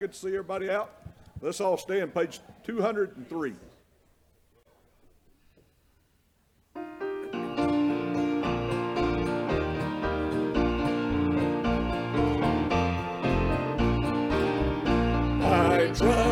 Good 0.00 0.12
to 0.12 0.18
see 0.20 0.28
everybody 0.28 0.70
out. 0.70 0.92
Let's 1.40 1.60
all 1.60 1.76
stand, 1.76 2.14
page 2.14 2.38
203. 2.62 3.54
My 15.40 15.90
trials 15.96 16.27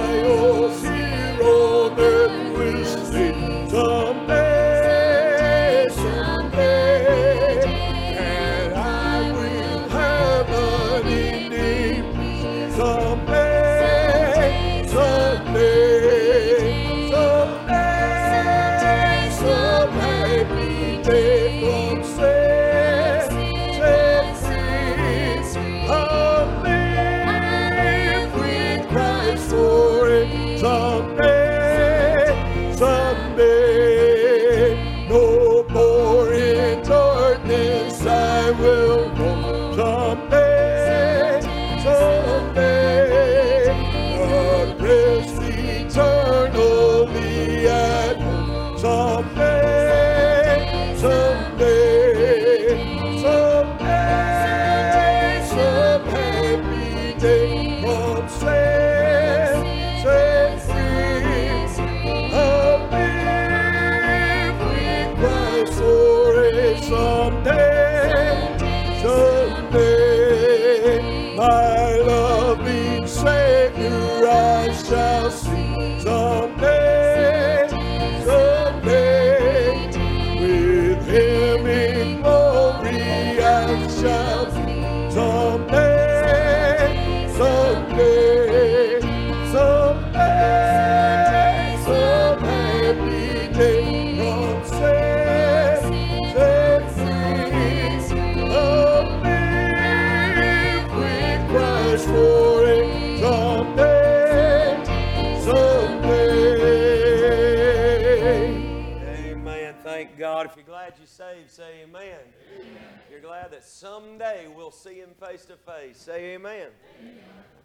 you're 113.17 113.31
glad 113.31 113.51
that 113.51 113.65
someday 113.65 114.47
we'll 114.55 114.71
see 114.71 114.97
Him 114.97 115.09
face 115.19 115.47
to 115.47 115.57
face, 115.57 115.97
say 115.97 116.35
amen. 116.35 116.69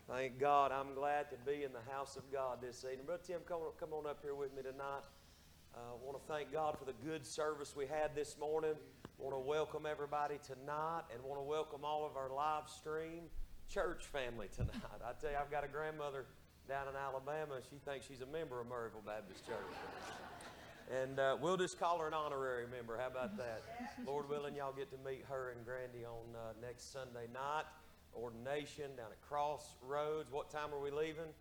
Thank 0.07 0.39
God. 0.39 0.71
I'm 0.71 0.93
glad 0.93 1.29
to 1.29 1.35
be 1.45 1.65
in 1.65 1.73
the 1.73 1.91
house 1.91 2.15
of 2.15 2.23
God 2.31 2.59
this 2.61 2.85
evening. 2.85 3.05
Brother 3.05 3.23
Tim, 3.27 3.41
come 3.45 3.59
on, 3.59 3.71
come 3.77 3.91
on 3.91 4.07
up 4.07 4.19
here 4.23 4.33
with 4.33 4.55
me 4.55 4.61
tonight. 4.61 5.03
I 5.75 5.79
uh, 5.79 5.97
want 6.05 6.17
to 6.17 6.33
thank 6.33 6.53
God 6.53 6.77
for 6.79 6.85
the 6.85 6.93
good 7.05 7.25
service 7.25 7.75
we 7.75 7.85
had 7.85 8.15
this 8.15 8.37
morning. 8.39 8.75
want 9.17 9.35
to 9.35 9.39
welcome 9.39 9.85
everybody 9.85 10.39
tonight 10.47 11.03
and 11.13 11.21
want 11.21 11.37
to 11.37 11.45
welcome 11.45 11.83
all 11.83 12.05
of 12.05 12.15
our 12.15 12.29
live 12.33 12.69
stream 12.69 13.23
church 13.67 14.05
family 14.05 14.47
tonight. 14.55 14.71
I 15.05 15.11
tell 15.19 15.31
you, 15.31 15.37
I've 15.37 15.51
got 15.51 15.65
a 15.65 15.67
grandmother 15.67 16.27
down 16.69 16.87
in 16.87 16.95
Alabama. 16.95 17.59
She 17.69 17.75
thinks 17.83 18.05
she's 18.07 18.21
a 18.21 18.25
member 18.25 18.61
of 18.61 18.67
Murrayville 18.67 19.05
Baptist 19.05 19.45
Church. 19.45 20.30
And 20.91 21.19
uh, 21.19 21.37
we'll 21.39 21.55
just 21.55 21.79
call 21.79 21.99
her 21.99 22.07
an 22.07 22.13
honorary 22.13 22.65
member. 22.67 22.97
How 22.97 23.07
about 23.07 23.37
that? 23.37 23.63
Lord 24.05 24.27
willing, 24.27 24.55
y'all 24.55 24.73
get 24.73 24.91
to 24.91 24.97
meet 25.09 25.23
her 25.29 25.53
and 25.55 25.65
Grandy 25.65 26.05
on 26.05 26.35
uh, 26.35 26.51
next 26.61 26.91
Sunday 26.91 27.31
night. 27.33 27.63
Ordination 28.13 28.91
down 28.97 29.07
at 29.09 29.21
Crossroads. 29.21 30.29
What 30.31 30.51
time 30.51 30.73
are 30.73 30.81
we 30.81 30.91
leaving? 30.91 31.31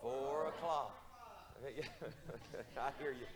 Four 0.00 0.46
o'clock. 0.48 0.96
I 2.78 2.90
hear 3.00 3.10
you. 3.10 3.26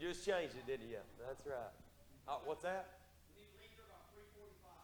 You 0.00 0.08
just 0.08 0.24
changed 0.24 0.56
it, 0.56 0.66
didn't 0.66 0.88
you? 0.88 1.04
That's 1.26 1.46
right. 1.46 1.70
Oh, 2.26 2.40
what's 2.46 2.62
that? 2.62 2.98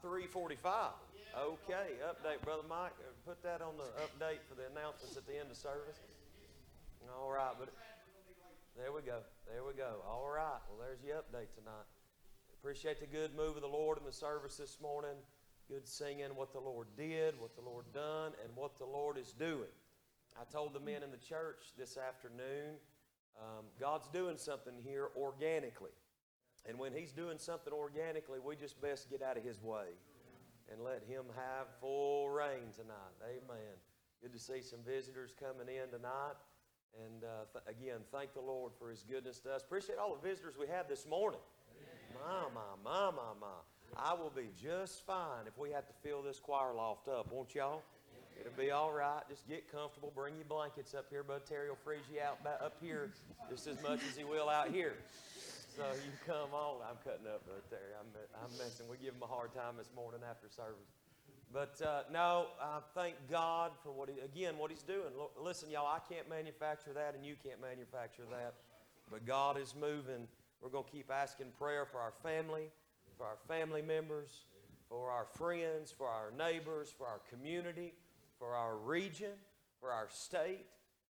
345. 0.03 0.93
Okay, 1.37 1.99
update, 2.05 2.45
Brother 2.45 2.63
Mike. 2.69 2.93
Uh, 3.01 3.11
Put 3.27 3.43
that 3.43 3.61
on 3.61 3.75
the 3.77 3.89
update 4.05 4.41
for 4.49 4.55
the 4.55 4.69
announcements 4.71 5.17
at 5.17 5.27
the 5.27 5.39
end 5.39 5.51
of 5.51 5.57
service. 5.57 5.99
All 7.19 7.33
right, 7.33 7.53
but 7.59 7.69
there 8.79 8.93
we 8.93 9.03
go. 9.03 9.19
There 9.51 9.65
we 9.67 9.75
go. 9.75 10.05
All 10.07 10.31
right. 10.31 10.63
Well, 10.71 10.79
there's 10.79 11.03
your 11.03 11.17
update 11.17 11.53
tonight. 11.59 11.87
Appreciate 12.61 13.01
the 13.01 13.07
good 13.07 13.35
move 13.35 13.57
of 13.57 13.63
the 13.63 13.69
Lord 13.69 13.99
in 13.99 14.05
the 14.05 14.13
service 14.13 14.57
this 14.57 14.79
morning. 14.81 15.19
Good 15.69 15.87
singing, 15.87 16.31
what 16.35 16.53
the 16.53 16.61
Lord 16.61 16.87
did, 16.97 17.35
what 17.41 17.57
the 17.57 17.61
Lord 17.61 17.87
done, 17.93 18.33
and 18.45 18.55
what 18.55 18.79
the 18.79 18.87
Lord 18.87 19.19
is 19.19 19.33
doing. 19.33 19.75
I 20.41 20.45
told 20.51 20.75
the 20.75 20.81
men 20.81 21.03
in 21.03 21.11
the 21.11 21.19
church 21.19 21.75
this 21.77 21.99
afternoon, 21.99 22.79
um, 23.37 23.65
God's 23.81 24.09
doing 24.09 24.39
something 24.39 24.75
here 24.81 25.09
organically. 25.17 25.91
And 26.65 26.79
when 26.79 26.93
He's 26.93 27.11
doing 27.11 27.39
something 27.39 27.73
organically, 27.73 28.39
we 28.39 28.55
just 28.55 28.81
best 28.81 29.11
get 29.11 29.23
out 29.23 29.37
of 29.37 29.43
His 29.43 29.61
way 29.61 29.99
and 30.71 30.83
let 30.83 31.03
Him 31.03 31.25
have 31.35 31.67
full 31.81 32.31
reign 32.31 32.71
tonight. 32.77 33.17
Amen. 33.25 33.75
Good 34.23 34.33
to 34.33 34.39
see 34.39 34.63
some 34.63 34.81
visitors 34.87 35.33
coming 35.39 35.67
in 35.67 35.91
tonight. 35.91 36.39
And 36.97 37.25
uh, 37.25 37.47
th- 37.53 37.77
again, 37.77 38.01
thank 38.13 38.35
the 38.35 38.41
Lord 38.41 38.73
for 38.79 38.91
His 38.91 39.05
goodness 39.09 39.39
to 39.41 39.53
us. 39.53 39.63
Appreciate 39.63 39.99
all 39.99 40.17
the 40.21 40.29
visitors 40.29 40.55
we 40.59 40.67
had 40.67 40.89
this 40.89 41.07
morning. 41.07 41.41
My, 42.15 42.49
my, 42.55 42.75
my, 42.85 43.11
my, 43.11 43.33
my. 43.41 43.59
I 43.97 44.15
will 44.15 44.33
be 44.35 44.49
just 44.61 45.07
fine 45.07 45.47
if 45.47 45.57
we 45.59 45.71
have 45.71 45.87
to 45.87 45.95
fill 46.03 46.23
this 46.23 46.39
choir 46.39 46.75
loft 46.75 47.09
up, 47.09 47.33
won't 47.33 47.55
y'all? 47.55 47.83
It'll 48.41 48.53
be 48.57 48.71
all 48.71 48.93
right. 48.93 49.23
Just 49.29 49.49
get 49.49 49.71
comfortable. 49.71 50.13
Bring 50.15 50.37
your 50.37 50.45
blankets 50.45 50.95
up 50.95 51.07
here. 51.11 51.23
Bud 51.23 51.43
Terry 51.49 51.69
will 51.69 51.83
freeze 51.83 52.07
you 52.13 52.21
out 52.21 52.39
up 52.47 52.77
here 52.81 53.11
just 53.51 53.67
as 53.67 53.83
much 53.83 54.01
as 54.09 54.17
he 54.17 54.23
will 54.25 54.49
out 54.49 54.71
here. 54.71 54.95
So 55.77 55.83
you 56.05 56.13
come 56.27 56.55
on. 56.55 56.79
I'm 56.89 56.97
cutting 57.03 57.27
up, 57.27 57.47
Bud 57.47 57.63
Terry. 57.69 57.95
I'm, 57.99 58.07
I'm 58.39 58.51
messing. 58.59 58.87
We 58.89 58.97
give 58.99 59.15
him 59.15 59.23
a 59.23 59.27
hard 59.27 59.53
time 59.55 59.75
this 59.77 59.91
morning 59.95 60.21
after 60.29 60.49
service. 60.49 60.87
But 61.53 61.81
uh, 61.85 62.03
no, 62.13 62.47
I 62.61 62.81
thank 62.95 63.15
God 63.31 63.73
for 63.83 63.91
what 63.91 64.11
he, 64.11 64.21
again, 64.21 64.59
what 64.59 64.71
he's 64.71 64.83
doing. 64.83 65.17
Look, 65.17 65.33
listen, 65.41 65.71
y'all, 65.71 65.87
I 65.87 66.01
can't 66.13 66.29
manufacture 66.29 66.93
that 66.95 67.15
and 67.15 67.25
you 67.25 67.37
can't 67.43 67.61
manufacture 67.61 68.25
that. 68.31 68.55
But 69.11 69.27
God 69.27 69.59
is 69.59 69.75
moving. 69.79 70.29
We're 70.61 70.69
going 70.69 70.85
to 70.85 70.91
keep 70.91 71.11
asking 71.11 71.47
prayer 71.59 71.87
for 71.87 72.01
our 72.01 72.13
family, 72.23 72.71
for 73.17 73.25
our 73.25 73.39
family 73.49 73.81
members, 73.81 74.45
for 74.89 75.11
our 75.11 75.25
friends, 75.25 75.91
for 75.97 76.07
our 76.07 76.31
neighbors, 76.37 76.93
for 76.97 77.07
our 77.07 77.21
community, 77.31 77.95
for 78.39 78.55
our 78.55 78.77
region, 78.77 79.33
for 79.81 79.91
our 79.91 80.09
state, 80.11 80.67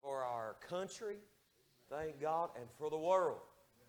for 0.02 0.24
our 0.24 0.56
country. 0.68 1.18
Thank 1.90 2.22
God, 2.22 2.50
and 2.56 2.66
for 2.78 2.92
the 2.92 2.98
world. 2.98 3.40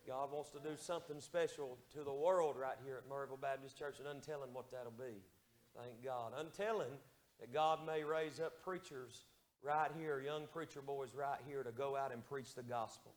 God 0.07 0.33
wants 0.33 0.51
to 0.51 0.59
do 0.59 0.77
something 0.77 1.21
special 1.21 1.77
to 1.93 2.03
the 2.03 2.13
world 2.13 2.57
right 2.59 2.77
here 2.85 2.97
at 2.97 3.09
Murrayville 3.09 3.41
Baptist 3.41 3.79
Church, 3.79 3.99
and 3.99 4.09
I'm 4.09 4.21
telling 4.21 4.53
what 4.55 4.71
that'll 4.73 4.93
be. 4.93 5.21
Thank 5.77 6.05
God. 6.05 6.33
Untelling 6.39 6.93
that 7.41 7.53
God 7.53 7.81
may 7.87 8.05
raise 8.05 8.41
up 8.41 8.63
preachers 8.63 9.25
right 9.63 9.91
here, 9.99 10.21
young 10.21 10.47
preacher 10.53 10.81
boys 10.81 11.15
right 11.15 11.39
here, 11.47 11.63
to 11.63 11.73
go 11.73 11.97
out 11.97 12.13
and 12.13 12.25
preach 12.25 12.55
the 12.55 12.63
gospel. 12.63 13.13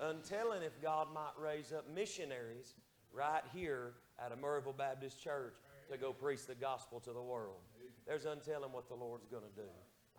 Untelling 0.00 0.62
if 0.62 0.80
God 0.80 1.08
might 1.12 1.32
raise 1.38 1.72
up 1.72 1.84
missionaries 1.92 2.74
right 3.12 3.42
here 3.52 3.94
at 4.24 4.32
a 4.32 4.36
Murrayville 4.36 4.76
Baptist 4.76 5.22
Church 5.22 5.56
to 5.90 5.96
go 5.96 6.12
preach 6.12 6.46
the 6.46 6.54
gospel 6.54 7.00
to 7.00 7.12
the 7.12 7.22
world. 7.22 7.60
There's 8.06 8.24
untelling 8.24 8.72
what 8.72 8.88
the 8.88 8.94
Lord's 8.94 9.26
going 9.26 9.42
to 9.42 9.60
do. 9.60 9.68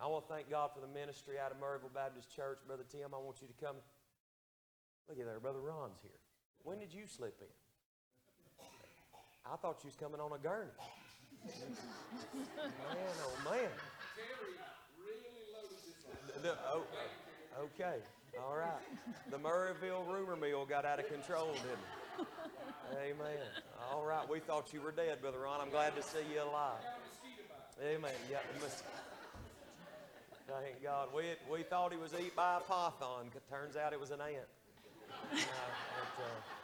I 0.00 0.06
want 0.06 0.26
to 0.26 0.32
thank 0.32 0.50
God 0.50 0.70
for 0.74 0.80
the 0.80 0.88
ministry 0.88 1.36
out 1.38 1.50
of 1.50 1.58
Murrayville 1.58 1.94
Baptist 1.94 2.34
Church. 2.34 2.58
Brother 2.66 2.84
Tim, 2.90 3.14
I 3.14 3.18
want 3.18 3.42
you 3.42 3.48
to 3.48 3.64
come. 3.64 3.76
Look 5.08 5.18
at 5.18 5.26
there, 5.26 5.40
Brother 5.40 5.60
Ron's 5.60 5.98
here. 6.02 6.12
When 6.62 6.78
did 6.78 6.92
you 6.92 7.06
slip 7.06 7.36
in? 7.40 7.46
I 9.50 9.56
thought 9.56 9.80
you 9.82 9.88
was 9.88 9.96
coming 9.96 10.20
on 10.20 10.32
a 10.32 10.38
gurney. 10.38 10.70
Man, 11.44 13.14
oh 13.22 13.50
man. 13.50 13.70
The- 16.42 16.56
oh, 16.72 16.84
okay, 17.58 17.96
all 18.42 18.56
right. 18.56 18.80
The 19.30 19.36
Murrayville 19.38 20.06
rumor 20.08 20.36
mill 20.36 20.64
got 20.64 20.84
out 20.84 20.98
of 20.98 21.08
control, 21.08 21.52
didn't 21.52 21.68
it? 21.68 22.26
Amen. 22.98 23.46
All 23.92 24.04
right, 24.04 24.28
we 24.28 24.40
thought 24.40 24.72
you 24.72 24.80
were 24.80 24.92
dead, 24.92 25.20
Brother 25.20 25.40
Ron. 25.40 25.60
I'm 25.60 25.70
glad 25.70 25.94
to 25.96 26.02
see 26.02 26.18
you 26.32 26.42
alive. 26.42 26.80
Amen. 27.82 28.12
Yeah, 28.30 28.38
Thank 30.46 30.82
God. 30.82 31.08
We, 31.14 31.22
we 31.50 31.62
thought 31.62 31.92
he 31.92 31.98
was 31.98 32.12
eaten 32.12 32.32
by 32.34 32.56
a 32.56 32.60
python. 32.60 33.30
Turns 33.48 33.76
out 33.76 33.92
it 33.92 34.00
was 34.00 34.10
an 34.10 34.20
ant. 34.20 34.36
Uh, 35.32 35.36
but, 35.36 36.24
uh, 36.24 36.59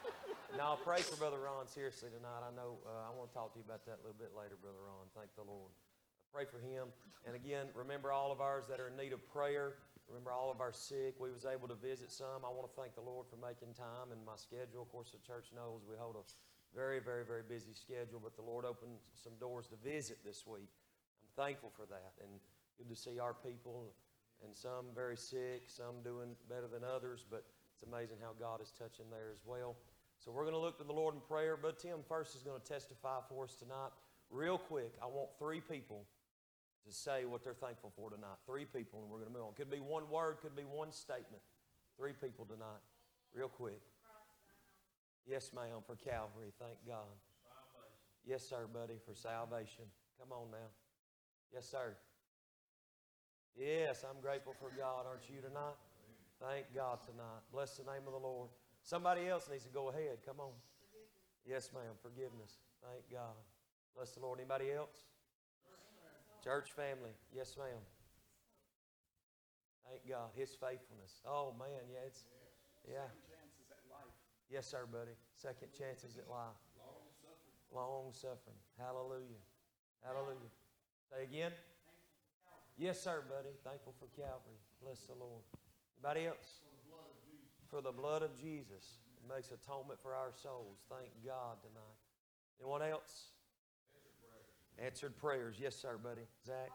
no, 0.56 0.80
pray 0.80 1.04
for 1.04 1.20
Brother 1.20 1.36
Ron 1.36 1.68
seriously 1.68 2.08
tonight. 2.08 2.40
I 2.40 2.48
know 2.56 2.80
uh, 2.88 3.04
I 3.04 3.12
want 3.12 3.28
to 3.28 3.34
talk 3.36 3.52
to 3.52 3.60
you 3.60 3.64
about 3.68 3.84
that 3.84 4.00
a 4.00 4.02
little 4.08 4.16
bit 4.16 4.32
later, 4.32 4.56
Brother 4.56 4.80
Ron. 4.80 5.04
Thank 5.12 5.36
the 5.36 5.44
Lord. 5.44 5.68
Pray 6.32 6.48
for 6.48 6.56
him. 6.56 6.88
And 7.28 7.36
again, 7.36 7.68
remember 7.76 8.08
all 8.08 8.32
of 8.32 8.40
ours 8.40 8.64
that 8.72 8.80
are 8.80 8.88
in 8.88 8.96
need 8.96 9.12
of 9.12 9.20
prayer. 9.28 9.76
Remember 10.08 10.32
all 10.32 10.48
of 10.48 10.64
our 10.64 10.72
sick. 10.72 11.20
We 11.20 11.28
was 11.28 11.44
able 11.44 11.68
to 11.68 11.76
visit 11.76 12.08
some. 12.08 12.40
I 12.40 12.48
want 12.48 12.64
to 12.64 12.72
thank 12.72 12.96
the 12.96 13.04
Lord 13.04 13.28
for 13.28 13.36
making 13.36 13.76
time 13.76 14.16
in 14.16 14.20
my 14.24 14.40
schedule. 14.40 14.80
Of 14.80 14.88
course, 14.88 15.12
the 15.12 15.20
church 15.20 15.52
knows 15.52 15.84
we 15.84 16.00
hold 16.00 16.16
a 16.16 16.24
very, 16.72 17.04
very, 17.04 17.24
very 17.24 17.44
busy 17.44 17.76
schedule, 17.76 18.20
but 18.24 18.32
the 18.32 18.46
Lord 18.46 18.64
opened 18.64 18.96
some 19.12 19.36
doors 19.36 19.68
to 19.68 19.76
visit 19.84 20.24
this 20.24 20.48
week. 20.48 20.72
I'm 21.20 21.32
thankful 21.36 21.72
for 21.76 21.84
that. 21.92 22.16
And 22.24 22.40
good 22.80 22.88
to 22.88 22.96
see 22.96 23.20
our 23.20 23.36
people, 23.36 23.92
and 24.40 24.56
some 24.56 24.88
very 24.96 25.16
sick, 25.16 25.68
some 25.68 26.00
doing 26.00 26.32
better 26.48 26.68
than 26.68 26.80
others, 26.80 27.24
but 27.28 27.44
it's 27.76 27.84
amazing 27.84 28.16
how 28.24 28.32
God 28.40 28.64
is 28.64 28.72
touching 28.72 29.12
there 29.12 29.28
as 29.32 29.44
well. 29.44 29.76
So 30.26 30.32
we're 30.32 30.43
going 30.43 30.58
to 30.58 30.61
look 30.61 30.76
to 30.78 30.84
the 30.84 30.93
Lord 30.93 31.14
in 31.14 31.20
prayer. 31.20 31.56
But 31.56 31.78
Tim 31.78 32.02
first 32.08 32.34
is 32.34 32.43
going 32.43 32.61
to 32.61 32.67
testify 32.67 33.20
for 33.28 33.44
us 33.44 33.55
tonight. 33.55 33.94
Real 34.28 34.58
quick, 34.58 34.93
I 35.00 35.06
want 35.06 35.28
three 35.38 35.61
people 35.61 36.02
to 36.84 36.93
say 36.93 37.25
what 37.25 37.44
they're 37.44 37.55
thankful 37.55 37.93
for 37.94 38.11
tonight. 38.11 38.34
Three 38.44 38.64
people, 38.64 39.02
and 39.02 39.08
we're 39.08 39.19
going 39.23 39.31
to 39.31 39.38
move 39.38 39.46
on. 39.46 39.55
Could 39.55 39.70
be 39.70 39.78
one 39.78 40.11
word, 40.11 40.38
could 40.43 40.56
be 40.56 40.64
one 40.64 40.90
statement. 40.90 41.43
Three 41.96 42.11
people 42.12 42.44
tonight. 42.44 42.82
Real 43.32 43.46
quick. 43.46 43.78
Yes, 45.31 45.52
ma'am, 45.55 45.87
for 45.87 45.94
Calvary. 45.94 46.50
Thank 46.58 46.75
God. 46.84 47.14
Yes, 48.26 48.43
sir, 48.43 48.67
buddy, 48.67 48.99
for 49.06 49.14
salvation. 49.14 49.87
Come 50.19 50.32
on 50.32 50.50
now. 50.50 50.70
Yes, 51.55 51.70
sir. 51.70 51.94
Yes, 53.56 54.02
I'm 54.02 54.20
grateful 54.20 54.55
for 54.58 54.70
God. 54.76 55.06
Aren't 55.06 55.31
you 55.31 55.40
tonight? 55.40 55.78
Thank 56.43 56.67
God 56.75 56.99
tonight. 57.06 57.46
Bless 57.52 57.76
the 57.76 57.84
name 57.84 58.02
of 58.06 58.12
the 58.12 58.19
Lord. 58.19 58.49
Somebody 58.86 59.26
else 59.26 59.50
needs 59.50 59.64
to 59.64 59.74
go 59.74 59.90
ahead. 59.90 60.22
Come 60.24 60.38
on. 60.38 60.54
Yes, 61.42 61.70
ma'am. 61.74 61.98
Forgiveness. 62.00 62.62
Thank 62.78 63.02
God. 63.10 63.34
Bless 63.96 64.12
the 64.12 64.20
Lord. 64.20 64.38
Anybody 64.38 64.70
else? 64.70 64.94
Church 66.38 66.70
family. 66.70 67.10
Yes, 67.34 67.56
ma'am. 67.58 67.82
Thank 69.90 70.06
God. 70.08 70.30
His 70.38 70.54
faithfulness. 70.54 71.18
Oh, 71.26 71.52
man. 71.58 71.82
Yeah, 71.90 72.06
it's, 72.06 72.22
yeah. 72.86 73.10
Yes, 74.48 74.70
sir, 74.70 74.86
buddy. 74.86 75.18
Second 75.34 75.74
chances 75.76 76.16
at 76.16 76.30
life. 76.30 76.54
Long 77.74 78.12
suffering. 78.12 78.62
Hallelujah. 78.78 79.42
Hallelujah. 80.06 80.54
Say 81.10 81.24
again. 81.24 81.50
Yes, 82.78 83.02
sir, 83.02 83.24
buddy. 83.28 83.50
Thankful 83.64 83.94
for 83.98 84.06
Calvary. 84.14 84.62
Bless 84.80 85.00
the 85.10 85.18
Lord. 85.18 85.42
Anybody 85.98 86.28
else? 86.28 86.62
For 87.70 87.80
the 87.80 87.92
blood 87.92 88.22
of 88.22 88.36
Jesus. 88.36 88.98
It 89.18 89.34
makes 89.34 89.50
atonement 89.50 90.00
for 90.00 90.14
our 90.14 90.30
souls. 90.42 90.78
Thank 90.88 91.10
God 91.24 91.58
tonight. 91.62 91.98
Anyone 92.60 92.82
else? 92.82 93.32
Answered 94.78 95.16
prayers. 95.16 95.56
Yes, 95.60 95.74
sir, 95.74 95.98
buddy. 96.02 96.22
Zach? 96.46 96.70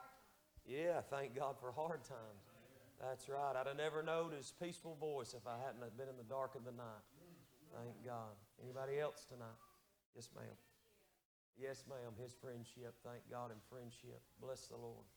Yeah, 0.65 1.01
thank 1.01 1.35
God 1.35 1.55
for 1.59 1.71
hard 1.71 2.03
times. 2.03 2.43
That's 2.99 3.29
right. 3.29 3.55
I'd 3.55 3.67
have 3.67 3.77
never 3.77 4.03
known 4.03 4.31
his 4.31 4.53
peaceful 4.61 4.95
voice 4.99 5.33
if 5.33 5.47
I 5.47 5.57
hadn't 5.57 5.81
been 5.97 6.09
in 6.09 6.17
the 6.17 6.29
dark 6.29 6.55
of 6.55 6.65
the 6.65 6.71
night. 6.71 7.05
Thank 7.73 8.05
God. 8.05 8.35
Anybody 8.61 8.99
else 8.99 9.25
tonight? 9.25 9.57
Yes, 10.15 10.29
ma'am. 10.35 10.57
Yes, 11.57 11.83
ma'am. 11.87 12.13
His 12.21 12.33
friendship. 12.33 12.93
Thank 13.03 13.21
God 13.29 13.49
in 13.51 13.57
friendship. 13.69 14.21
Bless 14.41 14.67
the 14.67 14.77
Lord. 14.77 15.07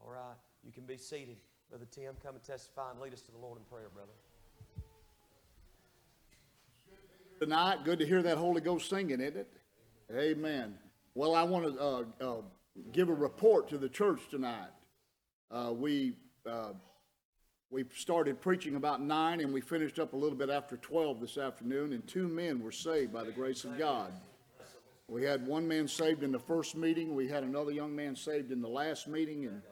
All 0.00 0.10
right. 0.10 0.38
You 0.64 0.72
can 0.72 0.84
be 0.86 0.96
seated. 0.96 1.36
Brother 1.68 1.86
Tim, 1.90 2.14
come 2.22 2.36
and 2.36 2.44
testify 2.44 2.90
and 2.90 3.00
lead 3.00 3.12
us 3.12 3.22
to 3.22 3.32
the 3.32 3.38
Lord 3.38 3.58
in 3.58 3.64
prayer, 3.64 3.90
brother. 3.92 4.16
Tonight. 7.38 7.84
Good 7.84 7.98
to 8.00 8.06
hear 8.06 8.22
that 8.22 8.36
Holy 8.36 8.60
Ghost 8.60 8.90
singing, 8.90 9.20
isn't 9.20 9.36
it? 9.36 9.52
Amen. 10.12 10.74
Well, 11.14 11.34
I 11.34 11.42
want 11.42 11.74
to 11.74 11.80
uh, 11.80 12.04
uh, 12.20 12.40
give 12.92 13.08
a 13.08 13.14
report 13.14 13.68
to 13.68 13.78
the 13.78 13.88
church 13.88 14.20
tonight. 14.30 14.70
Uh, 15.50 15.72
we 15.72 16.14
uh, 16.46 16.72
we 17.70 17.84
started 17.94 18.40
preaching 18.40 18.76
about 18.76 19.02
nine, 19.02 19.40
and 19.40 19.52
we 19.52 19.60
finished 19.60 19.98
up 19.98 20.14
a 20.14 20.16
little 20.16 20.36
bit 20.36 20.50
after 20.50 20.76
twelve 20.76 21.20
this 21.20 21.38
afternoon. 21.38 21.92
And 21.92 22.06
two 22.06 22.28
men 22.28 22.60
were 22.60 22.72
saved 22.72 23.12
by 23.12 23.24
the 23.24 23.32
grace 23.32 23.64
of 23.64 23.78
God. 23.78 24.12
We 25.06 25.22
had 25.22 25.46
one 25.46 25.66
man 25.66 25.88
saved 25.88 26.22
in 26.22 26.32
the 26.32 26.38
first 26.38 26.76
meeting. 26.76 27.14
We 27.14 27.28
had 27.28 27.42
another 27.42 27.70
young 27.70 27.94
man 27.94 28.16
saved 28.16 28.50
in 28.50 28.60
the 28.60 28.68
last 28.68 29.06
meeting, 29.06 29.46
and 29.46 29.62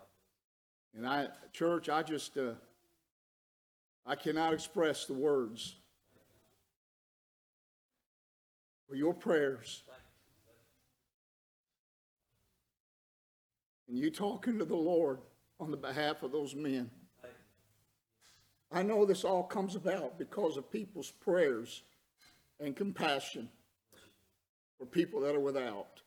and 0.97 1.07
I, 1.07 1.29
church, 1.53 1.89
I 1.89 2.03
just 2.03 2.37
uh, 2.39 2.53
I 4.07 4.15
cannot 4.15 4.55
express 4.55 5.05
the 5.07 5.15
words 5.15 5.77
for 8.89 8.95
your 8.95 9.15
prayers. 9.15 9.83
And 13.89 13.99
you 13.99 14.11
talking 14.11 14.59
to 14.59 14.65
the 14.65 14.77
Lord 14.77 15.19
on 15.61 15.71
the 15.71 15.77
behalf 15.77 16.23
of 16.23 16.33
those 16.33 16.55
men. 16.55 16.91
I 18.73 18.83
know 18.83 19.07
this 19.07 19.25
all 19.25 19.45
comes 19.45 19.77
about 19.77 20.19
because 20.19 20.57
of 20.57 20.71
people's 20.71 21.11
prayers 21.11 21.83
and 22.59 22.75
compassion 22.75 23.49
for 24.79 24.87
people 24.87 25.21
that 25.21 25.35
are 25.35 25.41
without. 25.41 26.01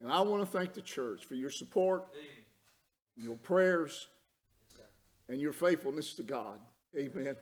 And 0.00 0.12
I 0.12 0.20
want 0.20 0.42
to 0.42 0.58
thank 0.58 0.74
the 0.74 0.82
church 0.82 1.24
for 1.24 1.34
your 1.34 1.50
support, 1.50 2.04
your 3.16 3.36
prayers, 3.36 4.08
and 5.28 5.40
your 5.40 5.52
faithfulness 5.52 6.14
to 6.14 6.22
God. 6.22 6.58
Amen. 6.96 7.36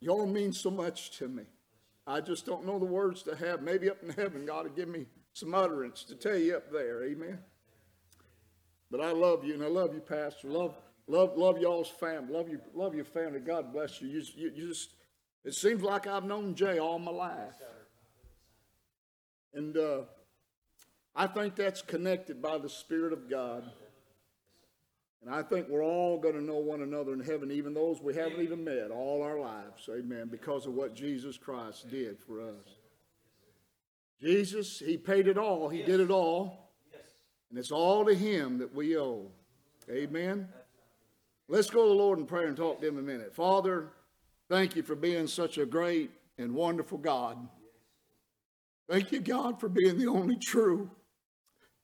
Y'all 0.00 0.26
mean 0.26 0.52
so 0.52 0.70
much 0.70 1.16
to 1.18 1.28
me. 1.28 1.44
I 2.08 2.22
just 2.22 2.46
don't 2.46 2.64
know 2.64 2.78
the 2.78 2.86
words 2.86 3.22
to 3.24 3.36
have. 3.36 3.60
Maybe 3.62 3.90
up 3.90 4.02
in 4.02 4.08
heaven, 4.08 4.46
God 4.46 4.64
will 4.64 4.72
give 4.72 4.88
me 4.88 5.04
some 5.34 5.54
utterance 5.54 6.04
to 6.04 6.14
tell 6.14 6.38
you 6.38 6.56
up 6.56 6.72
there. 6.72 7.04
Amen. 7.04 7.38
But 8.90 9.02
I 9.02 9.12
love 9.12 9.44
you, 9.44 9.52
and 9.52 9.62
I 9.62 9.66
love 9.66 9.92
you, 9.92 10.00
Pastor. 10.00 10.48
Love, 10.48 10.74
love, 11.06 11.36
love 11.36 11.58
y'all's 11.58 11.90
family. 11.90 12.32
Love 12.32 12.48
you, 12.48 12.60
love 12.74 12.94
your 12.94 13.04
family. 13.04 13.40
God 13.40 13.74
bless 13.74 14.00
you. 14.00 14.08
You, 14.08 14.22
you, 14.34 14.52
you 14.54 14.68
just. 14.68 14.94
It 15.44 15.52
seems 15.52 15.82
like 15.82 16.06
I've 16.06 16.24
known 16.24 16.54
Jay 16.54 16.78
all 16.78 16.98
my 16.98 17.10
life, 17.10 17.54
and 19.52 19.76
uh, 19.76 20.00
I 21.14 21.26
think 21.26 21.56
that's 21.56 21.82
connected 21.82 22.40
by 22.40 22.56
the 22.56 22.70
Spirit 22.70 23.12
of 23.12 23.28
God. 23.28 23.70
And 25.22 25.34
I 25.34 25.42
think 25.42 25.68
we're 25.68 25.84
all 25.84 26.18
going 26.18 26.34
to 26.34 26.42
know 26.42 26.58
one 26.58 26.82
another 26.82 27.12
in 27.12 27.20
heaven, 27.20 27.50
even 27.50 27.74
those 27.74 28.00
we 28.00 28.14
haven't 28.14 28.40
even 28.40 28.62
met 28.62 28.90
all 28.90 29.22
our 29.22 29.38
lives. 29.38 29.88
Amen. 29.90 30.28
Because 30.30 30.66
of 30.66 30.74
what 30.74 30.94
Jesus 30.94 31.36
Christ 31.36 31.90
did 31.90 32.18
for 32.20 32.40
us. 32.40 32.78
Jesus, 34.20 34.78
He 34.78 34.96
paid 34.96 35.26
it 35.26 35.38
all. 35.38 35.68
He 35.68 35.82
did 35.82 36.00
it 36.00 36.10
all. 36.10 36.72
And 37.50 37.58
it's 37.58 37.72
all 37.72 38.04
to 38.04 38.14
Him 38.14 38.58
that 38.58 38.74
we 38.74 38.96
owe. 38.96 39.30
Amen. 39.90 40.48
Let's 41.48 41.70
go 41.70 41.82
to 41.82 41.88
the 41.88 41.94
Lord 41.94 42.18
in 42.18 42.26
prayer 42.26 42.46
and 42.46 42.56
talk 42.56 42.80
to 42.80 42.88
Him 42.88 42.98
a 42.98 43.02
minute. 43.02 43.34
Father, 43.34 43.90
thank 44.48 44.76
you 44.76 44.82
for 44.82 44.94
being 44.94 45.26
such 45.26 45.58
a 45.58 45.66
great 45.66 46.10
and 46.36 46.54
wonderful 46.54 46.98
God. 46.98 47.38
Thank 48.88 49.12
you, 49.12 49.20
God, 49.20 49.58
for 49.60 49.68
being 49.68 49.98
the 49.98 50.08
only 50.08 50.36
true 50.36 50.90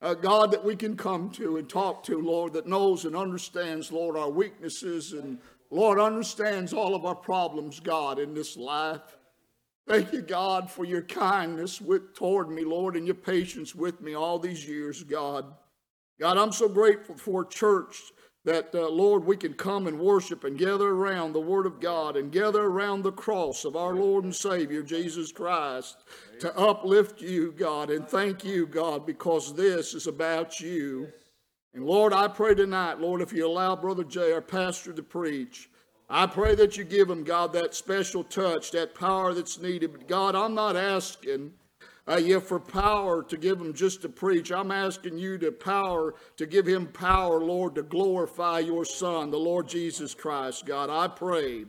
uh, 0.05 0.13
God 0.13 0.51
that 0.51 0.63
we 0.63 0.77
can 0.77 0.97
come 0.97 1.31
to 1.31 1.57
and 1.57 1.67
talk 1.67 2.05
to, 2.05 2.21
Lord, 2.21 2.53
that 2.53 2.67
knows 2.67 3.07
and 3.07 3.17
understands, 3.17 3.91
Lord, 3.91 4.19
our 4.19 4.29
weaknesses 4.29 5.15
and, 5.15 5.39
Lord, 5.71 5.99
understands 5.99 6.75
all 6.75 6.95
of 6.95 7.07
our 7.07 7.15
problems, 7.15 7.81
God, 7.81 8.19
in 8.19 8.35
this 8.35 8.55
life. 8.59 9.17
Thank 9.89 10.13
you, 10.13 10.21
God, 10.21 10.71
for 10.71 10.85
your 10.85 11.01
kindness 11.01 11.81
with, 11.81 12.15
toward 12.15 12.51
me, 12.51 12.65
Lord, 12.65 12.97
and 12.97 13.07
your 13.07 13.15
patience 13.15 13.75
with 13.75 14.03
me 14.03 14.15
all 14.15 14.39
these 14.39 14.69
years, 14.69 15.03
God. 15.03 15.47
God, 16.21 16.37
I'm 16.37 16.53
so 16.53 16.69
grateful 16.69 17.17
for 17.17 17.43
church 17.43 18.13
that, 18.45 18.75
uh, 18.75 18.89
Lord, 18.89 19.25
we 19.25 19.37
can 19.37 19.55
come 19.55 19.87
and 19.87 19.99
worship 19.99 20.45
and 20.45 20.59
gather 20.59 20.89
around 20.89 21.33
the 21.33 21.41
Word 21.41 21.65
of 21.65 21.81
God 21.81 22.17
and 22.17 22.31
gather 22.31 22.63
around 22.63 23.03
the 23.03 23.13
cross 23.13 23.65
of 23.65 23.75
our 23.75 23.95
Lord 23.95 24.25
and 24.25 24.35
Savior, 24.35 24.83
Jesus 24.83 25.33
Christ, 25.33 25.97
to 26.41 26.57
uplift 26.57 27.23
you, 27.23 27.53
God, 27.53 27.91
and 27.91 28.07
thank 28.07 28.45
you, 28.45 28.67
God, 28.67 29.07
because 29.07 29.55
this 29.55 29.95
is 29.95 30.07
about 30.07 30.61
you. 30.61 31.09
And 31.73 31.87
Lord, 31.87 32.13
I 32.13 32.29
pray 32.29 32.55
tonight, 32.55 33.01
Lord, 33.01 33.23
if 33.23 33.33
you 33.33 33.47
allow 33.47 33.75
Brother 33.75 34.05
Jay, 34.05 34.33
our 34.33 34.43
pastor, 34.43 34.93
to 34.93 35.03
preach, 35.03 35.71
I 36.09 36.27
pray 36.27 36.55
that 36.57 36.77
you 36.77 36.85
give 36.85 37.09
him, 37.09 37.25
God, 37.25 37.53
that 37.55 37.75
special 37.75 38.23
touch, 38.23 38.71
that 38.73 38.95
power 38.95 39.33
that's 39.33 39.59
needed. 39.59 39.93
But 39.93 40.07
God, 40.07 40.35
I'm 40.35 40.55
not 40.55 40.77
asking 40.77 41.53
uh, 42.07 42.17
yeah, 42.17 42.39
for 42.39 42.61
power 42.61 43.23
to 43.23 43.37
give 43.37 43.59
him 43.59 43.73
just 43.73 44.03
to 44.03 44.09
preach. 44.09 44.53
I'm 44.53 44.71
asking 44.71 45.19
you 45.19 45.39
to 45.39 45.51
power, 45.51 46.15
to 46.37 46.47
give 46.47 46.67
him 46.67 46.87
power, 46.87 47.41
Lord, 47.41 47.75
to 47.77 47.83
glorify 47.83 48.59
your 48.59 48.85
Son, 48.85 49.31
the 49.31 49.39
Lord 49.39 49.69
Jesus 49.69 50.15
Christ, 50.15 50.67
God. 50.67 50.91
I 50.91 51.09
pray 51.09 51.65